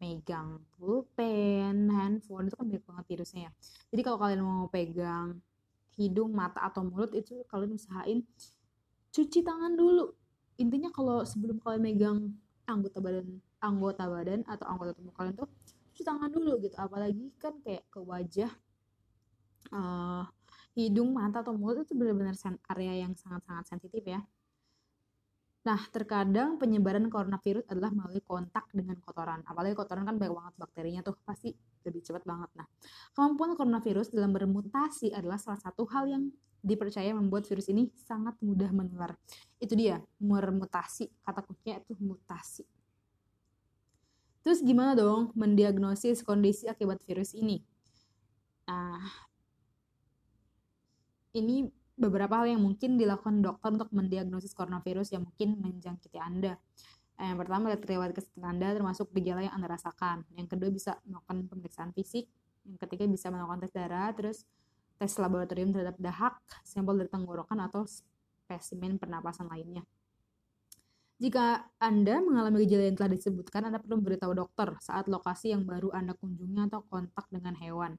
megang 0.03 0.61
pulpen, 0.77 1.89
handphone 1.89 2.51
itu 2.51 2.57
kan 2.59 2.67
banyak 2.67 2.85
banget 2.85 3.05
virusnya 3.07 3.41
ya. 3.49 3.53
Jadi 3.95 4.01
kalau 4.03 4.19
kalian 4.19 4.41
mau 4.43 4.67
pegang 4.69 5.39
hidung, 5.97 6.35
mata 6.35 6.61
atau 6.65 6.85
mulut 6.85 7.15
itu 7.17 7.47
kalian 7.49 7.79
usahain 7.79 8.21
cuci 9.15 9.41
tangan 9.41 9.73
dulu. 9.79 10.13
Intinya 10.61 10.93
kalau 10.93 11.25
sebelum 11.25 11.61
kalian 11.61 11.83
megang 11.85 12.19
anggota 12.67 12.99
badan 12.99 13.39
anggota 13.63 14.05
badan 14.11 14.41
atau 14.45 14.67
anggota 14.69 14.93
tubuh 14.99 15.15
kalian 15.17 15.35
tuh 15.39 15.49
cuci 15.97 16.05
tangan 16.05 16.29
dulu 16.29 16.61
gitu. 16.61 16.77
Apalagi 16.77 17.33
kan 17.41 17.57
kayak 17.65 17.89
ke 17.89 17.97
wajah 18.05 18.53
uh, 19.73 20.29
hidung, 20.77 21.17
mata 21.17 21.41
atau 21.41 21.57
mulut 21.57 21.89
itu 21.89 21.97
benar-benar 21.97 22.37
area 22.77 23.09
yang 23.09 23.17
sangat-sangat 23.17 23.65
sensitif 23.65 24.05
ya. 24.05 24.21
Nah, 25.65 25.81
terkadang 25.89 26.61
penyebaran 26.61 27.09
coronavirus 27.09 27.65
adalah 27.73 27.91
melalui 27.91 28.21
kontak 28.23 28.69
dengan 28.71 29.01
kotoran. 29.01 29.41
Apalagi 29.49 29.75
kotoran 29.75 30.05
kan 30.05 30.15
banyak 30.21 30.37
banget 30.37 30.55
bakterinya 30.61 31.01
tuh, 31.03 31.17
pasti 31.25 31.51
lebih 31.83 32.05
cepat 32.05 32.23
banget. 32.23 32.53
Nah, 32.55 32.69
kemampuan 33.17 33.57
coronavirus 33.57 34.13
dalam 34.13 34.31
bermutasi 34.37 35.17
adalah 35.17 35.41
salah 35.41 35.59
satu 35.59 35.89
hal 35.91 36.07
yang 36.07 36.29
dipercaya 36.63 37.11
membuat 37.17 37.51
virus 37.51 37.67
ini 37.73 37.91
sangat 37.99 38.39
mudah 38.45 38.71
menular. 38.71 39.19
Itu 39.59 39.75
dia, 39.75 39.99
bermutasi. 40.23 41.11
Kata 41.25 41.43
kuncinya 41.43 41.83
itu 41.83 41.99
mutasi. 41.99 42.76
Terus 44.47 44.63
gimana 44.63 44.95
dong 44.95 45.35
mendiagnosis 45.35 46.23
kondisi 46.23 46.71
akibat 46.71 47.03
virus 47.03 47.35
ini? 47.35 47.59
Nah, 48.71 49.03
ini 51.35 51.67
beberapa 51.99 52.39
hal 52.39 52.55
yang 52.55 52.63
mungkin 52.63 52.95
dilakukan 52.95 53.43
dokter 53.43 53.75
untuk 53.75 53.91
mendiagnosis 53.91 54.55
coronavirus 54.55 55.19
yang 55.19 55.27
mungkin 55.27 55.59
menjangkiti 55.59 56.23
Anda. 56.23 56.63
Yang 57.19 57.43
pertama, 57.43 57.75
lihat 57.75 57.83
riwayat 57.83 58.13
kesehatan 58.15 58.47
Anda 58.47 58.69
termasuk 58.79 59.11
gejala 59.19 59.51
yang 59.51 59.55
Anda 59.59 59.67
rasakan. 59.67 60.23
Yang 60.39 60.47
kedua, 60.55 60.71
bisa 60.71 60.95
melakukan 61.03 61.37
pemeriksaan 61.51 61.91
fisik. 61.91 62.31
Yang 62.63 62.79
ketiga, 62.87 63.11
bisa 63.11 63.35
melakukan 63.35 63.67
tes 63.67 63.75
darah, 63.75 64.15
terus 64.15 64.47
tes 64.95 65.11
laboratorium 65.19 65.75
terhadap 65.75 65.99
dahak, 65.99 66.39
sampel 66.63 66.95
dari 67.03 67.11
tenggorokan, 67.11 67.59
atau 67.67 67.83
spesimen 67.83 69.03
pernapasan 69.03 69.51
lainnya. 69.51 69.83
Jika 71.17 71.65
Anda 71.81 72.21
mengalami 72.21 72.69
gejala 72.69 72.93
yang 72.93 72.97
telah 73.01 73.13
disebutkan, 73.17 73.65
Anda 73.73 73.81
perlu 73.81 74.05
memberitahu 74.05 74.37
dokter 74.37 74.77
saat 74.85 75.09
lokasi 75.09 75.57
yang 75.57 75.65
baru 75.65 75.89
Anda 75.97 76.13
kunjungi 76.13 76.69
atau 76.69 76.85
kontak 76.85 77.25
dengan 77.33 77.57
hewan. 77.57 77.97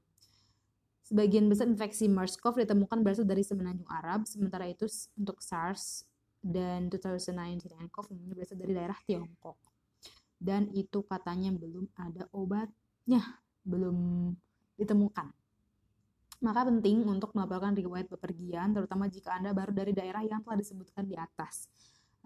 Sebagian 1.02 1.50
besar 1.50 1.66
infeksi 1.66 2.06
MERS-CoV 2.06 2.68
ditemukan 2.68 3.00
berasal 3.02 3.26
dari 3.26 3.42
semenanjung 3.42 3.88
Arab, 3.90 4.28
sementara 4.28 4.70
itu 4.70 4.86
untuk 5.18 5.42
SARS 5.42 6.06
dan 6.38 6.86
2019 6.86 7.58
nCoV 7.90 8.06
umumnya 8.14 8.38
berasal 8.38 8.60
dari 8.60 8.72
daerah 8.76 8.98
Tiongkok. 9.02 9.58
Dan 10.38 10.70
itu 10.70 11.02
katanya 11.02 11.50
belum 11.50 11.90
ada 11.98 12.22
obatnya, 12.30 13.42
belum 13.66 14.30
ditemukan. 14.78 15.26
Maka 16.38 16.60
penting 16.70 17.02
untuk 17.02 17.34
melaporkan 17.34 17.74
riwayat 17.74 18.06
bepergian, 18.06 18.70
terutama 18.70 19.10
jika 19.10 19.34
Anda 19.34 19.50
baru 19.50 19.74
dari 19.74 19.90
daerah 19.90 20.22
yang 20.22 20.46
telah 20.46 20.54
disebutkan 20.54 21.02
di 21.02 21.18
atas. 21.18 21.66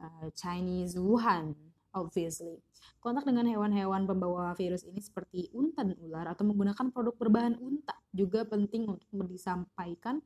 Uh, 0.03 0.35
Chinese 0.35 0.99
Wuhan, 0.99 1.55
obviously. 1.95 2.59
Kontak 2.99 3.23
dengan 3.23 3.47
hewan-hewan 3.47 4.03
pembawa 4.03 4.51
virus 4.59 4.83
ini 4.83 4.99
seperti 4.99 5.47
unta 5.55 5.87
dan 5.87 5.95
ular 6.03 6.27
atau 6.27 6.43
menggunakan 6.43 6.91
produk 6.91 7.15
berbahan 7.15 7.55
unta 7.63 7.95
juga 8.11 8.43
penting 8.43 8.99
untuk 8.99 9.31
disampaikan 9.31 10.19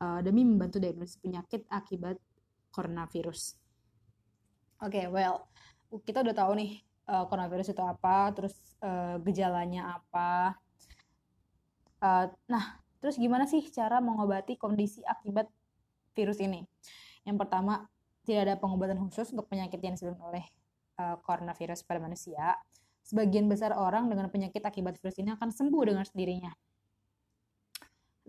uh, 0.00 0.24
demi 0.24 0.48
membantu 0.48 0.80
diagnosis 0.80 1.20
penyakit 1.20 1.68
akibat 1.68 2.16
coronavirus. 2.72 3.60
Oke, 4.80 5.04
okay, 5.04 5.06
well, 5.12 5.44
kita 6.08 6.24
udah 6.24 6.32
tahu 6.32 6.56
nih 6.56 6.80
uh, 7.04 7.28
coronavirus 7.28 7.76
itu 7.76 7.82
apa, 7.84 8.32
terus 8.32 8.56
uh, 8.80 9.20
gejalanya 9.20 10.00
apa. 10.00 10.56
Uh, 12.00 12.32
nah, 12.48 12.80
terus 13.04 13.20
gimana 13.20 13.44
sih 13.44 13.60
cara 13.68 14.00
mengobati 14.00 14.56
kondisi 14.56 15.04
akibat 15.04 15.44
virus 16.16 16.40
ini? 16.40 16.64
Yang 17.28 17.36
pertama, 17.44 17.84
tidak 18.24 18.40
ada 18.46 18.54
pengobatan 18.60 19.00
khusus 19.00 19.32
untuk 19.32 19.48
penyakit 19.48 19.80
yang 19.80 19.96
disebut 19.96 20.16
oleh 20.20 20.44
uh, 21.00 21.16
coronavirus 21.24 21.84
pada 21.84 22.00
manusia, 22.02 22.56
sebagian 23.00 23.48
besar 23.48 23.72
orang 23.72 24.06
dengan 24.12 24.28
penyakit 24.28 24.60
akibat 24.60 25.00
virus 25.00 25.16
ini 25.18 25.32
akan 25.32 25.48
sembuh 25.48 25.82
dengan 25.88 26.04
sendirinya. 26.04 26.52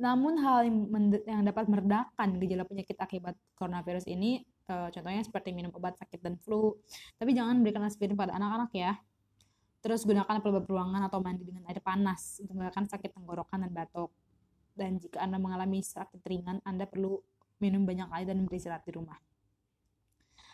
Namun 0.02 0.40
hal 0.42 0.66
yang 1.28 1.44
dapat 1.46 1.68
meredakan 1.68 2.40
gejala 2.42 2.66
penyakit 2.66 2.98
akibat 2.98 3.36
coronavirus 3.54 4.08
ini, 4.10 4.42
uh, 4.72 4.88
contohnya 4.90 5.22
seperti 5.22 5.52
minum 5.52 5.70
obat 5.76 6.00
sakit 6.00 6.24
dan 6.24 6.40
flu, 6.40 6.80
tapi 7.20 7.36
jangan 7.36 7.60
berikan 7.62 7.84
aspirin 7.86 8.16
pada 8.16 8.34
anak-anak 8.34 8.72
ya. 8.74 8.96
Terus 9.82 10.06
gunakan 10.06 10.42
pelembab 10.42 10.70
ruangan 10.70 11.02
atau 11.10 11.20
mandi 11.26 11.42
dengan 11.42 11.66
air 11.66 11.82
panas 11.82 12.38
untuk 12.38 12.54
mengeluarkan 12.54 12.86
sakit 12.86 13.18
tenggorokan 13.18 13.66
dan 13.66 13.72
batuk. 13.74 14.14
Dan 14.78 15.02
jika 15.02 15.20
Anda 15.26 15.42
mengalami 15.42 15.82
sakit 15.82 16.22
ringan, 16.22 16.62
Anda 16.64 16.86
perlu 16.86 17.18
minum 17.60 17.86
banyak 17.86 18.10
air 18.14 18.30
dan 18.30 18.46
beristirahat 18.46 18.86
di 18.86 18.94
rumah. 18.94 19.18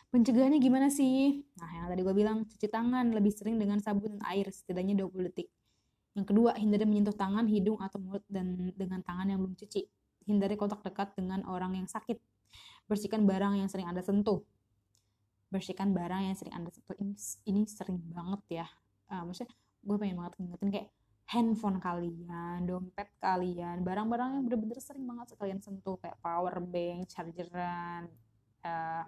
Pencegahannya 0.07 0.63
gimana 0.63 0.87
sih? 0.87 1.43
Nah, 1.59 1.69
yang 1.75 1.91
tadi 1.91 2.01
gue 2.01 2.15
bilang, 2.15 2.47
cuci 2.47 2.67
tangan 2.71 3.11
lebih 3.11 3.35
sering 3.35 3.59
dengan 3.59 3.83
sabun 3.83 4.15
dan 4.15 4.23
air 4.31 4.47
setidaknya 4.47 4.95
20 5.03 5.27
detik. 5.27 5.51
Yang 6.15 6.33
kedua, 6.33 6.55
hindari 6.55 6.87
menyentuh 6.87 7.13
tangan, 7.13 7.45
hidung, 7.45 7.77
atau 7.83 7.99
mulut 7.99 8.23
dan 8.31 8.71
dengan 8.73 9.03
tangan 9.03 9.27
yang 9.27 9.43
belum 9.43 9.59
cuci. 9.59 9.83
Hindari 10.25 10.55
kontak 10.55 10.79
dekat 10.81 11.11
dengan 11.19 11.43
orang 11.43 11.75
yang 11.75 11.85
sakit. 11.91 12.17
Bersihkan 12.87 13.27
barang 13.27 13.59
yang 13.59 13.67
sering 13.67 13.85
Anda 13.85 13.99
sentuh. 13.99 14.41
Bersihkan 15.51 15.91
barang 15.91 16.31
yang 16.31 16.35
sering 16.39 16.55
Anda 16.55 16.71
sentuh. 16.71 16.95
Ini, 16.97 17.13
ini 17.45 17.61
sering 17.67 17.99
banget 18.07 18.63
ya. 18.63 18.67
Uh, 19.11 19.27
maksudnya, 19.27 19.51
gue 19.83 19.95
pengen 19.99 20.17
banget 20.23 20.33
ngingetin 20.39 20.69
kayak 20.71 20.89
handphone 21.27 21.77
kalian, 21.83 22.63
dompet 22.63 23.11
kalian, 23.19 23.83
barang-barang 23.83 24.39
yang 24.39 24.43
bener-bener 24.47 24.79
sering 24.79 25.03
banget 25.03 25.35
sekalian 25.35 25.59
sentuh 25.59 25.99
kayak 25.99 26.15
power 26.23 26.55
bank, 26.63 27.11
chargeran, 27.11 28.07
uh, 28.63 29.03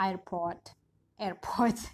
airport. 0.00 0.72
Airport. 1.20 1.76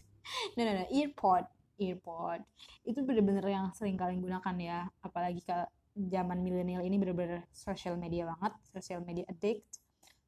No 0.58 0.66
no 0.66 0.74
no. 0.74 0.82
Earpod 0.90 1.46
earpod 1.78 2.40
itu 2.86 2.98
bener-bener 3.04 3.44
yang 3.44 3.70
sering 3.76 3.94
kalian 3.94 4.24
gunakan 4.24 4.56
ya. 4.58 4.80
Apalagi 5.04 5.44
ke 5.44 5.54
zaman 5.96 6.40
milenial 6.40 6.84
ini 6.84 6.96
bener-bener 6.98 7.44
social 7.52 7.94
media 7.94 8.28
banget. 8.34 8.52
Social 8.72 9.00
media 9.04 9.24
addict. 9.28 9.64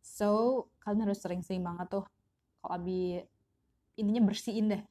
So 0.04 0.66
kalian 0.84 1.08
harus 1.08 1.18
sering-sering 1.18 1.64
banget 1.64 1.88
tuh. 1.90 2.04
Kalau 2.62 2.72
abi 2.78 3.20
intinya 3.98 4.22
bersihin 4.28 4.70
deh. 4.70 4.82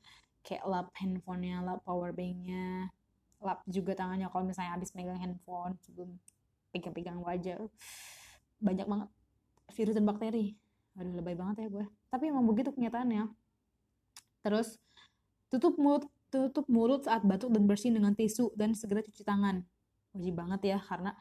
Kayak 0.44 0.64
lap 0.68 0.88
handphonenya 1.00 1.60
lap 1.64 1.84
power 1.84 2.16
banknya 2.16 2.92
lap 3.38 3.62
juga 3.70 3.94
tangannya. 3.94 4.28
Kalau 4.34 4.44
misalnya 4.44 4.76
habis 4.76 4.92
megang 4.98 5.20
handphone 5.22 5.78
sebelum 5.86 6.18
pegang-pegang 6.74 7.22
wajah 7.22 7.62
banyak 8.58 8.88
banget. 8.90 9.10
Virus 9.76 9.96
dan 9.96 10.06
bakteri. 10.08 10.58
Aduh 10.98 11.14
lebay 11.14 11.38
banget 11.38 11.68
ya 11.68 11.70
gue 11.70 11.88
tapi 12.08 12.32
emang 12.32 12.46
begitu 12.48 12.72
kenyataannya. 12.74 13.28
Terus 14.44 14.80
tutup 15.52 15.76
mulut 15.80 16.08
tutup 16.28 16.68
mulut 16.68 17.08
saat 17.08 17.24
batuk 17.24 17.56
dan 17.56 17.64
bersin 17.64 17.96
dengan 17.96 18.12
tisu 18.12 18.52
dan 18.56 18.76
segera 18.76 19.04
cuci 19.04 19.24
tangan. 19.24 19.64
Wajib 20.16 20.34
banget 20.36 20.76
ya 20.76 20.78
karena 20.84 21.16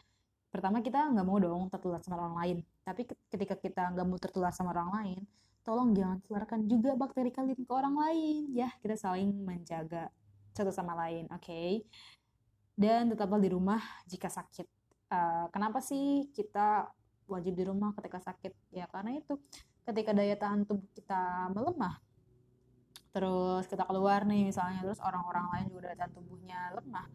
pertama 0.51 0.83
kita 0.83 1.11
nggak 1.13 1.27
mau 1.27 1.39
dong 1.39 1.71
tertular 1.71 2.03
sama 2.03 2.27
orang 2.27 2.37
lain. 2.43 2.59
Tapi 2.87 3.03
ketika 3.31 3.55
kita 3.59 3.83
nggak 3.95 4.07
mau 4.07 4.19
tertular 4.19 4.53
sama 4.55 4.75
orang 4.75 4.91
lain 5.03 5.23
tolong 5.67 5.91
jangan 5.99 6.23
tularkan 6.23 6.63
juga 6.71 6.95
bakteri 6.95 7.35
kalian 7.35 7.67
ke 7.67 7.73
orang 7.75 7.99
lain. 7.99 8.55
Ya 8.55 8.71
kita 8.79 8.95
saling 8.95 9.35
menjaga 9.35 10.15
satu 10.55 10.71
sama 10.71 10.95
lain 10.95 11.27
oke? 11.27 11.43
Okay? 11.43 11.83
dan 12.77 13.09
tetaplah 13.09 13.41
di 13.41 13.49
rumah 13.49 13.81
jika 14.05 14.29
sakit. 14.29 14.69
Uh, 15.09 15.49
kenapa 15.49 15.81
sih 15.81 16.29
kita 16.37 16.93
wajib 17.25 17.57
di 17.57 17.65
rumah 17.65 17.97
ketika 17.97 18.21
sakit? 18.21 18.53
Ya 18.71 18.85
karena 18.93 19.17
itu 19.17 19.41
ketika 19.87 20.11
daya 20.13 20.35
tahan 20.35 20.67
tubuh 20.67 20.91
kita 20.93 21.51
melemah 21.55 22.03
terus 23.15 23.65
kita 23.71 23.89
keluar 23.89 24.29
nih 24.29 24.45
misalnya 24.45 24.85
terus 24.85 25.01
orang-orang 25.01 25.49
lain 25.55 25.67
juga 25.73 25.89
daya 25.89 26.05
tahan 26.05 26.13
tubuhnya 26.13 26.59
lemah 26.77 27.07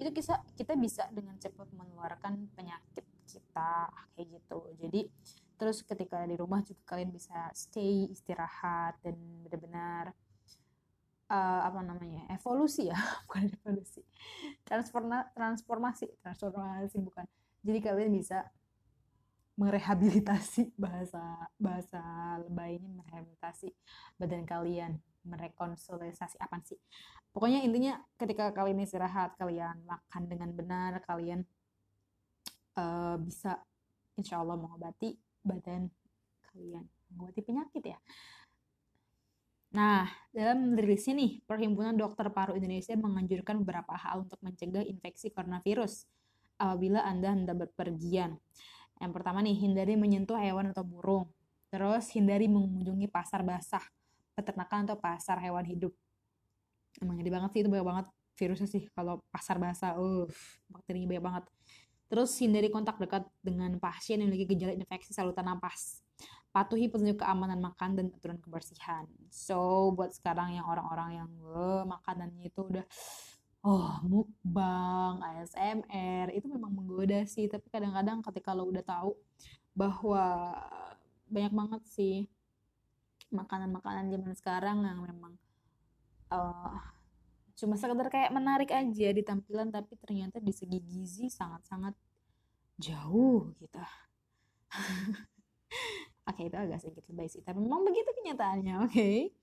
itu 0.00 0.08
kita 0.16 0.40
kita 0.56 0.72
bisa 0.80 1.04
dengan 1.12 1.36
cepat 1.36 1.68
menularkan 1.76 2.48
penyakit 2.56 3.04
kita 3.30 3.92
kayak 4.16 4.26
gitu. 4.40 4.58
Jadi 4.80 5.00
terus 5.60 5.84
ketika 5.84 6.24
di 6.24 6.34
rumah 6.40 6.64
juga 6.64 6.96
kalian 6.96 7.12
bisa 7.12 7.52
stay 7.52 8.08
istirahat 8.08 8.96
dan 9.04 9.14
benar-benar 9.44 10.16
uh, 11.28 11.60
apa 11.68 11.84
namanya 11.84 12.24
evolusi 12.32 12.88
ya 12.88 12.96
bukan 13.28 13.52
evolusi. 13.60 14.02
Transforma 14.64 15.28
transformasi 15.36 16.10
transformasi 16.24 16.96
bukan. 16.98 17.28
Jadi 17.60 17.78
kalian 17.84 18.10
bisa 18.16 18.48
merehabilitasi 19.60 20.72
bahasa 20.82 21.20
bahasa 21.60 22.00
lebaynya 22.48 22.88
merehabilitasi 22.88 23.68
badan 24.16 24.48
kalian 24.48 24.96
merekonsolidasi 25.20 26.40
apa 26.40 26.64
sih 26.64 26.80
pokoknya 27.36 27.60
intinya 27.60 28.00
ketika 28.16 28.56
kalian 28.56 28.80
istirahat 28.80 29.36
kalian 29.36 29.84
makan 29.84 30.22
dengan 30.24 30.50
benar 30.56 31.04
kalian 31.04 31.44
uh, 32.80 33.20
bisa 33.20 33.60
insya 34.16 34.40
Allah 34.40 34.56
mengobati 34.56 35.12
badan 35.44 35.92
kalian 36.48 36.88
mengobati 37.12 37.40
penyakit 37.44 37.84
ya 37.84 38.00
Nah, 39.70 40.02
dalam 40.34 40.74
rilisnya 40.74 41.14
nih, 41.14 41.46
Perhimpunan 41.46 41.94
Dokter 41.94 42.26
Paru 42.34 42.58
Indonesia 42.58 42.90
menganjurkan 42.98 43.62
beberapa 43.62 43.94
hal 43.94 44.26
untuk 44.26 44.42
mencegah 44.42 44.82
infeksi 44.82 45.30
coronavirus 45.30 46.10
apabila 46.58 47.06
Anda 47.06 47.30
hendak 47.30 47.56
berpergian. 47.66 48.34
Yang 49.00 49.12
pertama 49.16 49.40
nih, 49.40 49.56
hindari 49.56 49.96
menyentuh 49.96 50.36
hewan 50.36 50.70
atau 50.70 50.84
burung. 50.84 51.26
Terus, 51.72 52.12
hindari 52.12 52.46
mengunjungi 52.46 53.08
pasar 53.08 53.40
basah, 53.40 53.82
peternakan 54.36 54.86
atau 54.86 54.96
pasar 55.00 55.40
hewan 55.40 55.64
hidup. 55.64 55.96
Emang 57.00 57.16
gede 57.16 57.30
banget 57.32 57.50
sih, 57.56 57.60
itu 57.64 57.70
banyak 57.72 57.86
banget 57.86 58.06
virusnya 58.36 58.68
sih 58.68 58.82
kalau 58.92 59.24
pasar 59.32 59.56
basah. 59.56 59.96
Uh, 59.96 60.28
bakterinya 60.68 61.16
banyak 61.16 61.24
banget. 61.24 61.44
Terus, 62.12 62.30
hindari 62.38 62.68
kontak 62.68 63.00
dekat 63.00 63.24
dengan 63.40 63.72
pasien 63.80 64.20
yang 64.20 64.28
memiliki 64.28 64.52
gejala 64.52 64.76
infeksi 64.76 65.16
saluran 65.16 65.48
napas 65.48 66.04
patuhi 66.50 66.90
petunjuk 66.90 67.22
keamanan 67.22 67.62
makan 67.62 67.94
dan 67.94 68.06
aturan 68.10 68.38
kebersihan. 68.42 69.06
So 69.30 69.90
buat 69.94 70.10
sekarang 70.10 70.58
yang 70.58 70.66
orang-orang 70.66 71.22
yang 71.22 71.30
uh, 71.46 71.86
makanannya 71.86 72.50
itu 72.50 72.60
udah 72.66 72.82
oh 73.60 74.00
mukbang, 74.04 75.20
ASMR 75.20 76.32
itu 76.32 76.46
memang 76.48 76.72
menggoda 76.72 77.24
sih. 77.28 77.46
Tapi 77.46 77.66
kadang-kadang 77.68 78.24
ketika 78.24 78.56
lo 78.56 78.68
udah 78.68 78.84
tahu 78.84 79.12
bahwa 79.76 80.56
banyak 81.30 81.52
banget 81.54 81.82
sih 81.86 82.16
makanan-makanan 83.30 84.10
zaman 84.10 84.34
sekarang 84.34 84.82
yang 84.82 84.98
memang 85.06 85.38
uh, 86.34 86.74
cuma 87.54 87.78
sekedar 87.78 88.10
kayak 88.10 88.34
menarik 88.34 88.74
aja 88.74 89.08
di 89.14 89.22
tampilan 89.22 89.70
tapi 89.70 89.94
ternyata 89.94 90.42
di 90.42 90.50
segi 90.50 90.82
gizi 90.82 91.30
sangat-sangat 91.30 91.94
jauh 92.80 93.54
gitu. 93.62 93.78
Oke, 96.28 96.46
itu 96.46 96.56
agak 96.56 96.78
sedikit 96.82 97.04
lebay 97.10 97.26
sih, 97.26 97.42
tapi 97.42 97.58
memang 97.58 97.82
begitu 97.82 98.06
kenyataannya, 98.14 98.86
oke? 98.86 98.92
Okay? 98.94 99.34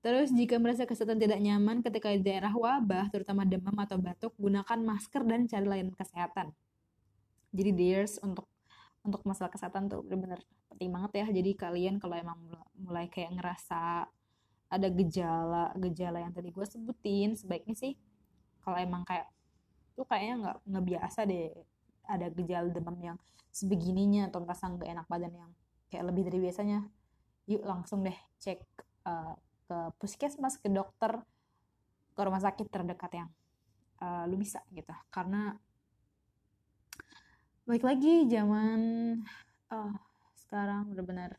Terus 0.00 0.32
jika 0.32 0.56
merasa 0.56 0.88
kesehatan 0.88 1.20
tidak 1.20 1.40
nyaman 1.44 1.84
ketika 1.84 2.08
di 2.08 2.24
daerah 2.24 2.52
wabah, 2.56 3.12
terutama 3.12 3.44
demam 3.44 3.76
atau 3.76 4.00
batuk, 4.00 4.32
gunakan 4.40 4.80
masker 4.80 5.22
dan 5.28 5.44
cari 5.44 5.66
layanan 5.68 5.92
kesehatan. 5.92 6.56
Jadi 7.52 7.70
dears 7.76 8.16
untuk 8.24 8.48
untuk 9.04 9.20
masalah 9.28 9.52
kesehatan 9.52 9.92
tuh 9.92 10.00
benar-benar 10.00 10.40
penting 10.72 10.88
banget 10.88 11.12
ya. 11.20 11.26
Jadi 11.28 11.50
kalian 11.52 12.00
kalau 12.00 12.16
emang 12.16 12.40
mulai 12.80 13.12
kayak 13.12 13.36
ngerasa 13.36 14.08
ada 14.70 14.88
gejala 14.88 15.74
gejala 15.76 16.24
yang 16.24 16.32
tadi 16.32 16.48
gue 16.48 16.64
sebutin, 16.64 17.36
sebaiknya 17.36 17.76
sih 17.76 17.92
kalau 18.64 18.80
emang 18.80 19.04
kayak 19.04 19.28
lu 19.98 20.08
kayaknya 20.08 20.34
nggak 20.40 20.56
nggak 20.64 20.84
biasa 20.96 21.20
deh 21.28 21.52
ada 22.08 22.26
gejala 22.32 22.68
demam 22.72 22.96
yang 23.02 23.18
sebegininya 23.52 24.30
atau 24.30 24.40
merasa 24.40 24.70
nggak 24.70 24.88
enak 24.88 25.06
badan 25.10 25.32
yang 25.34 25.50
kayak 25.90 26.04
lebih 26.08 26.22
dari 26.30 26.38
biasanya 26.38 26.78
yuk 27.50 27.66
langsung 27.66 28.06
deh 28.06 28.14
cek 28.38 28.62
uh, 29.04 29.34
ke 29.70 29.78
puskesmas 30.02 30.58
ke 30.58 30.66
dokter 30.66 31.22
ke 32.18 32.20
rumah 32.26 32.42
sakit 32.42 32.66
terdekat 32.66 33.14
yang 33.14 33.30
uh, 34.02 34.26
lu 34.26 34.34
bisa 34.34 34.58
gitu. 34.74 34.90
Karena 35.14 35.54
baik 37.70 37.86
lagi 37.86 38.26
zaman 38.26 38.80
uh, 39.70 39.94
sekarang 40.34 40.90
benar-benar 40.90 41.38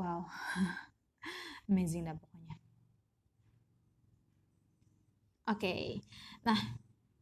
wow 0.00 0.24
amazing 1.68 2.08
dah 2.08 2.16
pokoknya. 2.16 2.56
Oke 5.44 5.60
okay. 5.60 5.84
nah 6.40 6.56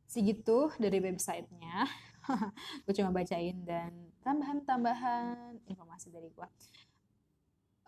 segitu 0.06 0.70
dari 0.78 1.02
websitenya. 1.02 1.90
Gue 2.86 2.94
cuma 2.94 3.10
bacain 3.10 3.66
dan 3.66 3.90
tambahan-tambahan 4.24 5.60
informasi 5.68 6.08
dari 6.08 6.32
gue 6.32 6.48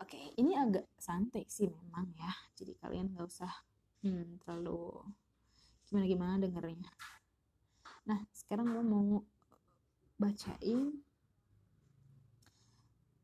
oke 0.01 0.19
ini 0.37 0.53
agak 0.57 0.85
santai 0.97 1.45
sih 1.49 1.69
memang 1.69 2.09
ya. 2.17 2.31
Jadi 2.57 2.73
kalian 2.77 3.13
nggak 3.13 3.27
usah 3.27 3.51
hmm, 4.05 4.41
terlalu 4.43 5.03
gimana 5.87 6.05
gimana 6.05 6.33
dengernya. 6.41 6.91
Nah 8.07 8.19
sekarang 8.31 8.71
gue 8.71 8.83
mau 8.83 9.23
bacain 10.17 10.95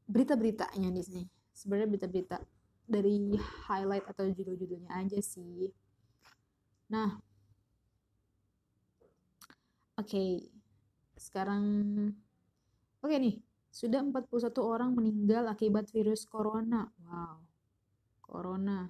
berita-beritanya 0.07 0.89
di 0.93 1.01
sini. 1.01 1.23
Sebenarnya 1.53 1.89
berita-berita 1.89 2.37
dari 2.83 3.37
highlight 3.69 4.05
atau 4.09 4.27
judul-judulnya 4.27 4.91
aja 4.91 5.19
sih. 5.23 5.71
Nah 6.91 7.17
oke 9.97 10.09
okay 10.09 10.53
sekarang 11.23 11.63
oke 12.99 13.15
nih 13.15 13.39
sudah 13.73 14.05
41 14.05 14.29
orang 14.61 14.93
meninggal 14.93 15.49
akibat 15.49 15.89
virus 15.89 16.29
corona. 16.29 16.85
Wow. 17.01 17.41
Corona. 18.21 18.85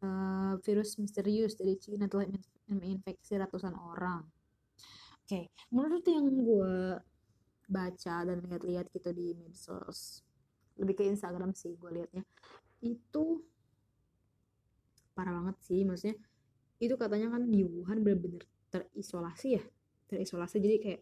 Uh, 0.00 0.56
virus 0.64 0.96
misterius 0.96 1.58
dari 1.60 1.76
Cina 1.76 2.08
telah 2.08 2.24
menginfeksi 2.70 3.36
ratusan 3.36 3.74
orang. 3.76 4.24
Oke 5.26 5.52
menurut 5.68 6.02
yang 6.08 6.26
gue 6.26 6.96
baca 7.70 8.14
dan 8.26 8.38
lihat-lihat 8.40 8.88
gitu 8.90 9.12
di 9.14 9.36
medsos 9.36 10.24
lebih 10.74 10.98
ke 10.98 11.04
Instagram 11.06 11.54
sih 11.54 11.76
gue 11.78 11.90
liatnya 12.02 12.24
itu 12.82 13.44
parah 15.14 15.36
banget 15.36 15.56
sih 15.62 15.84
maksudnya 15.84 16.16
itu 16.80 16.96
katanya 16.96 17.36
kan 17.36 17.46
di 17.46 17.62
Wuhan 17.62 18.00
benar-benar 18.00 18.42
terisolasi 18.72 19.48
ya 19.60 19.62
terisolasi. 20.10 20.58
Jadi 20.58 20.76
kayak 20.82 21.00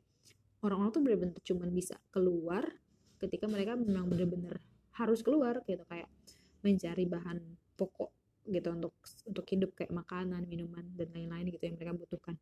orang-orang 0.61 0.93
tuh 0.93 1.03
bener-bener 1.03 1.41
cuman 1.41 1.69
bisa 1.73 1.97
keluar 2.13 2.69
ketika 3.19 3.47
mereka 3.51 3.75
memang 3.75 4.07
bener-bener 4.09 4.59
harus 4.95 5.23
keluar 5.23 5.63
gitu 5.67 5.83
kayak 5.87 6.11
mencari 6.63 7.05
bahan 7.07 7.39
pokok 7.79 8.11
gitu 8.49 8.69
untuk 8.73 8.95
untuk 9.29 9.45
hidup 9.47 9.71
kayak 9.77 9.93
makanan, 9.93 10.49
minuman 10.49 10.83
dan 10.97 11.13
lain-lain 11.13 11.53
gitu 11.53 11.69
yang 11.69 11.77
mereka 11.77 11.93
butuhkan. 11.95 12.35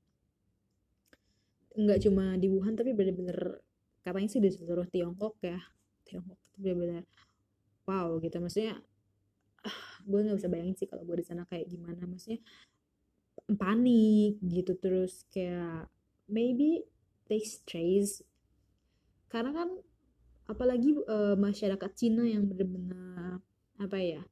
Nggak 1.76 1.98
cuma 2.08 2.38
di 2.40 2.48
Wuhan 2.48 2.78
tapi 2.78 2.96
bener-bener 2.96 3.60
katanya 4.00 4.28
sih 4.30 4.40
di 4.40 4.48
seluruh 4.54 4.86
Tiongkok 4.88 5.36
ya. 5.42 5.58
Tiongkok 6.06 6.38
itu 6.46 6.56
bener-bener 6.62 7.04
wow 7.86 8.18
gitu 8.18 8.36
maksudnya 8.42 8.78
ah, 9.66 9.78
gue 10.02 10.20
nggak 10.26 10.38
bisa 10.38 10.50
bayangin 10.50 10.76
sih 10.78 10.88
kalau 10.90 11.02
gue 11.06 11.16
di 11.22 11.26
sana 11.26 11.42
kayak 11.46 11.66
gimana 11.70 12.02
maksudnya 12.06 12.42
panik 13.54 14.42
gitu 14.42 14.74
terus 14.78 15.26
kayak 15.30 15.86
maybe 16.26 16.82
takes 17.30 17.62
trace 17.62 18.26
karena 19.30 19.54
kan 19.54 19.68
apalagi 20.46 20.94
uh, 21.06 21.35
masyarakat 21.35 21.90
Cina 21.94 22.22
yang 22.26 22.46
benar-benar 22.46 23.42
apa 23.76 23.98
ya 24.00 24.22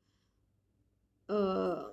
uh, 1.29 1.93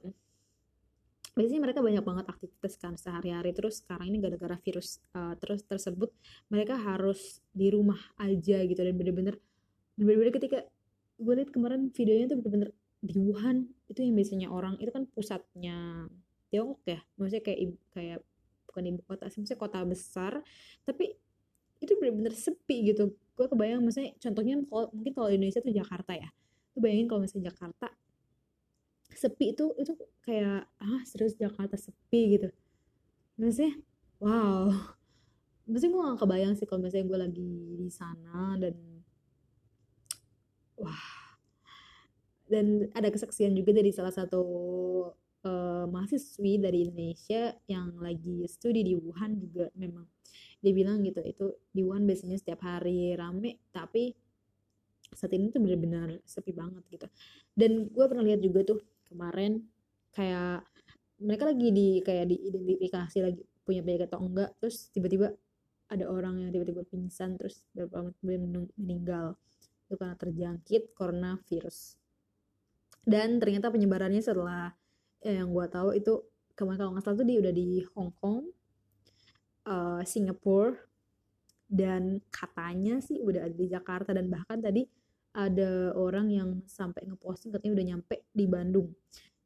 biasanya 1.32 1.62
mereka 1.64 1.80
banyak 1.80 2.04
banget 2.04 2.26
aktivitas 2.28 2.74
kan 2.76 2.94
sehari-hari. 3.00 3.56
Terus 3.56 3.80
sekarang 3.84 4.12
ini 4.12 4.20
gara-gara 4.20 4.60
virus 4.60 5.00
uh, 5.16 5.36
terus 5.40 5.64
tersebut 5.64 6.12
mereka 6.52 6.76
harus 6.76 7.40
di 7.56 7.72
rumah 7.72 8.00
aja 8.20 8.60
gitu. 8.68 8.82
Dan 8.84 8.96
bener-bener 9.00 9.40
bener-bener 9.96 10.34
ketika 10.36 10.60
gue 11.22 11.34
lihat 11.38 11.54
kemarin 11.54 11.94
videonya 11.94 12.36
tuh 12.36 12.38
bener-bener 12.42 12.70
di 13.02 13.18
Wuhan 13.18 13.66
itu 13.90 14.06
yang 14.06 14.14
biasanya 14.14 14.48
orang 14.52 14.76
itu 14.78 14.92
kan 14.92 15.08
pusatnya 15.08 16.08
Tiongkok 16.52 16.84
ya. 16.84 17.00
Maksudnya 17.16 17.44
kayak 17.48 17.60
kayak 17.96 18.20
bukan 18.68 18.84
ibu 18.88 19.02
kota 19.08 19.26
sih 19.32 19.40
maksudnya 19.40 19.60
kota 19.60 19.80
besar. 19.88 20.34
Tapi 20.84 21.16
itu 21.82 21.94
bener-bener 21.98 22.36
sepi 22.36 22.94
gitu 22.94 23.16
gue 23.42 23.50
kebayang 23.50 23.82
maksudnya 23.82 24.14
contohnya 24.22 24.62
kalau 24.70 24.86
mungkin 24.94 25.14
kalau 25.18 25.30
Indonesia 25.34 25.66
tuh 25.66 25.74
Jakarta 25.74 26.14
ya. 26.14 26.30
Lu 26.78 26.86
bayangin 26.86 27.10
kalau 27.10 27.26
misalnya 27.26 27.50
Jakarta 27.50 27.90
sepi 29.12 29.58
itu 29.58 29.74
itu 29.82 29.98
kayak 30.22 30.70
ah 30.78 31.02
serius 31.10 31.34
Jakarta 31.34 31.74
sepi 31.74 32.38
gitu. 32.38 32.54
Maksudnya 33.42 33.82
wow. 34.22 34.70
Maksudnya 35.66 35.92
gue 35.98 36.02
gak 36.14 36.20
kebayang 36.22 36.54
sih 36.54 36.70
kalau 36.70 36.86
misalnya 36.86 37.08
gue 37.10 37.20
lagi 37.26 37.54
di 37.82 37.90
sana 37.90 38.62
dan 38.62 38.78
wah. 40.78 41.34
Dan 42.46 42.94
ada 42.94 43.10
kesaksian 43.10 43.58
juga 43.58 43.74
dari 43.74 43.90
salah 43.90 44.14
satu 44.14 44.44
uh, 45.46 45.86
mahasiswi 45.90 46.62
dari 46.62 46.88
Indonesia 46.88 47.56
yang 47.66 47.98
lagi 47.98 48.46
studi 48.50 48.86
di 48.86 48.94
Wuhan 48.98 49.38
juga 49.42 49.70
memang. 49.78 50.06
Dia 50.62 50.74
bilang 50.78 51.02
gitu 51.02 51.22
itu 51.26 51.46
di 51.74 51.82
Wuhan 51.82 52.06
biasanya 52.06 52.38
setiap 52.38 52.62
hari 52.66 53.18
rame 53.18 53.58
tapi 53.74 54.14
saat 55.12 55.34
ini 55.36 55.52
tuh 55.52 55.60
benar-benar 55.60 56.22
sepi 56.24 56.54
banget 56.54 56.84
gitu. 56.94 57.08
Dan 57.52 57.90
gue 57.92 58.06
pernah 58.08 58.24
lihat 58.24 58.40
juga 58.40 58.64
tuh 58.64 58.80
kemarin 59.10 59.60
kayak 60.16 60.64
mereka 61.22 61.44
lagi 61.50 61.68
di 61.70 61.88
kayak 62.02 62.32
diidentifikasi 62.32 63.18
lagi 63.22 63.42
punya 63.62 63.82
penyakit 63.86 64.10
atau 64.10 64.20
enggak 64.26 64.50
terus 64.58 64.90
tiba-tiba 64.90 65.30
ada 65.92 66.08
orang 66.08 66.40
yang 66.42 66.50
tiba-tiba 66.56 66.88
pingsan 66.88 67.36
terus 67.36 67.68
beberapa 67.76 68.10
menit 68.10 68.16
kemudian 68.24 68.44
meninggal 68.80 69.26
itu 69.92 70.00
karena 70.00 70.16
terjangkit 70.16 70.96
coronavirus. 70.96 72.00
Dan 73.04 73.44
ternyata 73.44 73.68
penyebarannya 73.68 74.24
setelah 74.24 74.72
yang 75.22 75.54
gue 75.54 75.66
tahu 75.70 75.94
itu 75.94 76.14
kemarin 76.58 76.80
kalau 76.82 76.92
nggak 76.98 77.06
salah 77.06 77.18
tuh 77.22 77.28
dia 77.28 77.38
udah 77.42 77.54
di 77.54 77.86
Hong 77.94 78.12
Kong 78.18 78.50
uh, 79.70 80.02
Singapura 80.02 80.78
dan 81.72 82.20
katanya 82.28 83.00
sih 83.00 83.24
udah 83.24 83.48
ada 83.48 83.56
di 83.56 83.68
Jakarta. 83.72 84.12
Dan 84.12 84.28
bahkan 84.28 84.60
tadi 84.60 84.84
ada 85.32 85.96
orang 85.96 86.28
yang 86.28 86.50
sampai 86.68 87.08
ngeposting 87.08 87.56
katanya 87.56 87.74
udah 87.80 87.88
nyampe 87.96 88.16
di 88.36 88.46
Bandung. 88.50 88.92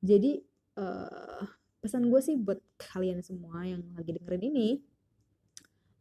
Jadi 0.01 0.41
uh, 0.81 1.45
pesan 1.85 2.09
gue 2.09 2.21
sih 2.23 2.35
buat 2.41 2.57
kalian 2.81 3.21
semua 3.21 3.61
yang 3.61 3.85
lagi 3.93 4.17
dengerin 4.17 4.43
ini 4.49 4.69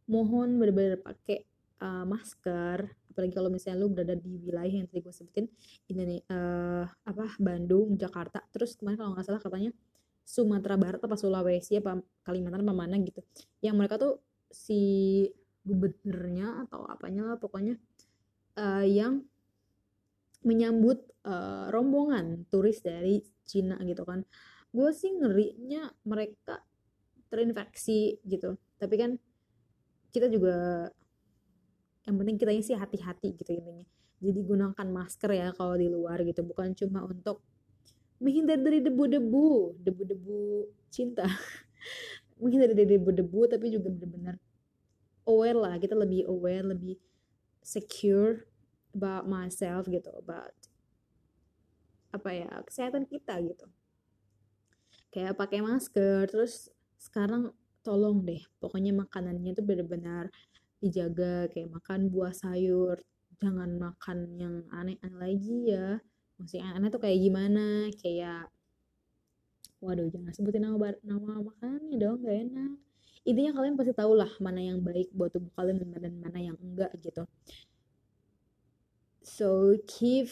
mohon 0.09 0.57
benar-benar 0.57 1.01
pakai 1.01 1.45
uh, 1.81 2.05
masker 2.07 2.87
apalagi 3.11 3.33
kalau 3.33 3.47
misalnya 3.47 3.79
lu 3.79 3.87
berada 3.91 4.15
di 4.15 4.35
wilayah 4.43 4.83
yang 4.83 4.87
tadi 4.91 4.99
gue 4.99 5.13
sebutin 5.15 5.45
ini 5.87 6.19
uh, 6.27 6.83
apa 6.83 7.39
Bandung 7.39 7.95
Jakarta 7.95 8.43
terus 8.51 8.75
kemarin 8.75 8.99
kalau 8.99 9.11
nggak 9.15 9.25
salah 9.25 9.41
katanya 9.41 9.71
Sumatera 10.25 10.75
Barat 10.75 10.99
apa 10.99 11.15
Sulawesi 11.15 11.79
apa 11.79 12.01
Kalimantan 12.25 12.65
apa 12.65 12.75
mana 12.75 12.99
gitu 12.99 13.23
yang 13.63 13.79
mereka 13.79 13.95
tuh 13.95 14.19
si 14.51 15.23
gubernurnya 15.65 16.67
atau 16.67 16.85
apanya 16.85 17.33
lah 17.33 17.37
pokoknya 17.39 17.79
uh, 18.59 18.85
yang 18.85 19.23
menyambut 20.45 21.01
uh, 21.25 21.73
rombongan 21.73 22.45
turis 22.53 22.85
dari 22.85 23.17
Cina 23.41 23.81
gitu 23.81 24.05
kan. 24.05 24.21
Gue 24.69 24.93
sih 24.93 25.09
ngerinya 25.09 25.89
mereka 26.05 26.61
terinfeksi 27.31 28.21
gitu 28.27 28.59
tapi 28.79 28.95
kan 28.99 29.11
kita 30.11 30.27
juga 30.31 30.87
yang 32.05 32.15
penting 32.21 32.37
kita 32.37 32.53
sih 32.61 32.77
hati-hati 32.77 33.33
gitu 33.33 33.51
intinya. 33.57 33.85
Jadi 34.21 34.39
gunakan 34.45 34.87
masker 34.87 35.31
ya 35.33 35.49
kalau 35.57 35.75
di 35.75 35.89
luar 35.89 36.21
gitu. 36.21 36.45
Bukan 36.45 36.77
cuma 36.77 37.03
untuk 37.05 37.41
menghindar 38.21 38.61
dari 38.61 38.79
debu-debu 38.79 39.81
debu-debu 39.81 40.69
cinta. 40.93 41.25
Menghindar 42.41 42.71
dari 42.77 42.95
debu-debu 42.95 43.39
tapi 43.49 43.73
juga 43.73 43.89
benar-benar 43.89 44.35
aware 45.25 45.57
lah. 45.57 45.75
Kita 45.81 45.97
lebih 45.97 46.29
aware 46.29 46.63
lebih 46.63 47.01
secure 47.65 48.45
about 48.93 49.25
myself 49.25 49.89
gitu 49.89 50.07
about 50.13 50.53
apa 52.13 52.29
ya 52.31 52.51
kesehatan 52.69 53.09
kita 53.09 53.41
gitu. 53.43 53.65
Kayak 55.11 55.35
pakai 55.35 55.59
masker 55.65 56.29
terus 56.29 56.69
sekarang 57.01 57.51
tolong 57.85 58.25
deh 58.25 58.41
pokoknya 58.57 58.95
makanannya 58.95 59.53
tuh 59.53 59.61
benar-benar 59.61 60.33
dijaga 60.85 61.49
kayak 61.49 61.73
makan 61.73 62.13
buah 62.13 62.33
sayur 62.37 63.01
jangan 63.41 63.69
makan 63.75 64.17
yang 64.39 64.55
aneh-aneh 64.71 65.15
lagi 65.19 65.59
ya. 65.71 65.99
Maksudnya 66.39 66.75
aneh 66.75 66.89
tuh 66.91 67.01
kayak 67.03 67.19
gimana? 67.19 67.91
Kayak 67.95 68.51
waduh 69.83 70.07
jangan 70.09 70.31
sebutin 70.33 70.65
nama 70.65 70.95
nama 71.03 71.43
makanannya 71.43 71.95
dong 71.99 72.23
gak 72.23 72.37
enak. 72.47 72.73
Intinya 73.25 73.51
kalian 73.57 73.75
pasti 73.77 73.93
tahu 73.97 74.13
lah 74.13 74.29
mana 74.37 74.61
yang 74.61 74.79
baik 74.85 75.09
buat 75.13 75.33
tubuh 75.33 75.51
kalian 75.57 75.81
dan 75.81 76.13
mana 76.21 76.39
yang 76.39 76.57
enggak 76.61 76.93
gitu. 77.01 77.25
So 79.25 79.73
keep 79.89 80.29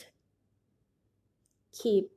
keep 1.73 2.13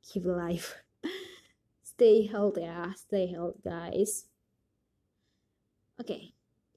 keep 0.00 0.24
alive. 0.24 0.80
Stay 1.92 2.24
healthy 2.26 2.64
ya 2.64 2.96
stay 2.96 3.28
healthy 3.28 3.60
guys. 3.60 4.26
Oke. 6.00 6.08
okay, 6.08 6.22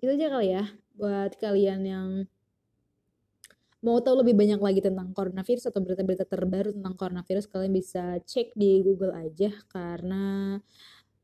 itu 0.06 0.13
aja 0.22 0.28
kali 0.30 0.54
ya 0.54 0.63
buat 0.94 1.34
kalian 1.41 1.82
yang 1.82 2.10
mau 3.82 3.98
tahu 4.06 4.22
lebih 4.22 4.38
banyak 4.38 4.62
lagi 4.62 4.82
tentang 4.86 5.18
coronavirus 5.18 5.74
atau 5.74 5.82
berita-berita 5.82 6.30
terbaru 6.30 6.78
tentang 6.78 6.94
coronavirus 6.94 7.50
kalian 7.50 7.74
bisa 7.74 8.22
cek 8.22 8.54
di 8.54 8.86
Google 8.86 9.18
aja 9.18 9.50
karena 9.65 10.58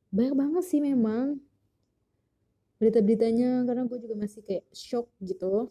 banyak 0.09 0.33
banget 0.33 0.63
sih 0.65 0.81
memang 0.81 1.37
berita-beritanya. 2.81 3.65
Karena 3.69 3.85
gue 3.85 3.97
juga 4.01 4.17
masih 4.17 4.41
kayak 4.45 4.65
shock 4.73 5.09
gitu. 5.21 5.69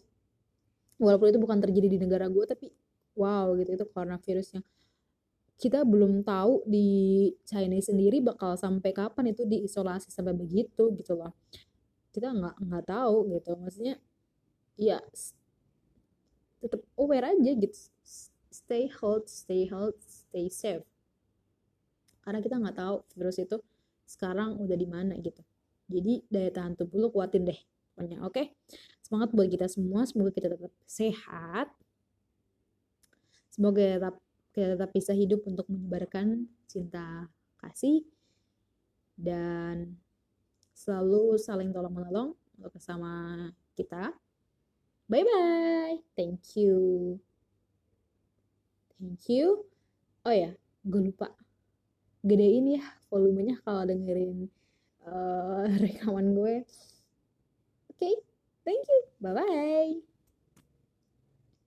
Walaupun 0.99 1.31
itu 1.31 1.39
bukan 1.39 1.59
terjadi 1.59 1.87
di 1.91 1.97
negara 1.99 2.31
gue 2.31 2.43
tapi 2.47 2.71
wow 3.15 3.51
gitu 3.59 3.75
itu 3.75 3.85
coronavirusnya 3.91 4.63
kita 5.61 5.85
belum 5.85 6.25
tahu 6.25 6.65
di 6.65 7.29
China 7.45 7.77
sendiri 7.77 8.17
bakal 8.17 8.57
sampai 8.57 8.89
kapan 8.97 9.29
itu 9.29 9.45
diisolasi 9.45 10.09
sampai 10.09 10.33
begitu 10.33 10.89
gitu 10.97 11.13
loh 11.13 11.37
kita 12.11 12.31
nggak 12.31 12.55
nggak 12.59 12.85
tahu 12.87 13.15
gitu. 13.31 13.51
Maksudnya 13.59 13.95
ya 14.79 14.99
tetap 16.61 16.81
aware 16.95 17.33
aja 17.35 17.51
gitu. 17.55 17.79
Stay 18.51 18.91
healthy 18.91 19.31
stay 19.31 19.61
healthy 19.67 20.05
stay 20.07 20.47
safe. 20.51 20.85
Karena 22.21 22.39
kita 22.43 22.55
nggak 22.61 22.77
tahu 22.77 22.95
virus 23.17 23.39
itu 23.41 23.57
sekarang 24.05 24.59
udah 24.59 24.77
di 24.77 24.87
mana 24.87 25.15
gitu. 25.17 25.41
Jadi 25.91 26.23
daya 26.31 26.51
tahan 26.51 26.75
tubuh 26.79 27.03
lo 27.03 27.07
kuatin 27.11 27.47
deh 27.47 27.59
pokoknya 27.95 28.23
oke? 28.23 28.31
Okay? 28.31 28.45
semangat 29.11 29.35
buat 29.35 29.51
kita 29.51 29.67
semua 29.67 30.07
semoga 30.07 30.31
kita 30.31 30.47
tetap 30.55 30.71
sehat. 30.87 31.67
Semoga 33.51 33.99
tetap 33.99 34.15
kita 34.55 34.67
tetap 34.79 34.89
bisa 34.95 35.11
hidup 35.11 35.43
untuk 35.43 35.67
menyebarkan 35.67 36.47
cinta 36.71 37.27
kasih 37.59 38.07
dan 39.19 39.99
selalu 40.81 41.37
saling 41.37 41.69
tolong 41.69 41.93
menolong 41.93 42.29
bersama 42.57 43.45
kita. 43.77 44.09
Bye 45.05 45.21
bye 45.21 45.97
thank 46.17 46.57
you. 46.57 47.17
Thank 48.97 49.29
you. 49.29 49.65
Oh 50.25 50.33
ya 50.33 50.57
gue 50.81 51.01
lupa. 51.13 51.29
Gedein 52.25 52.81
ya 52.81 52.85
volumenya 53.13 53.61
kalau 53.61 53.85
dengerin 53.85 54.49
uh, 55.05 55.69
rekaman 55.83 56.33
gue. 56.33 56.65
Okay, 57.93 58.17
thank 58.65 58.81
you. 58.89 58.99
Bye 59.21 59.37
bye. 59.37 60.10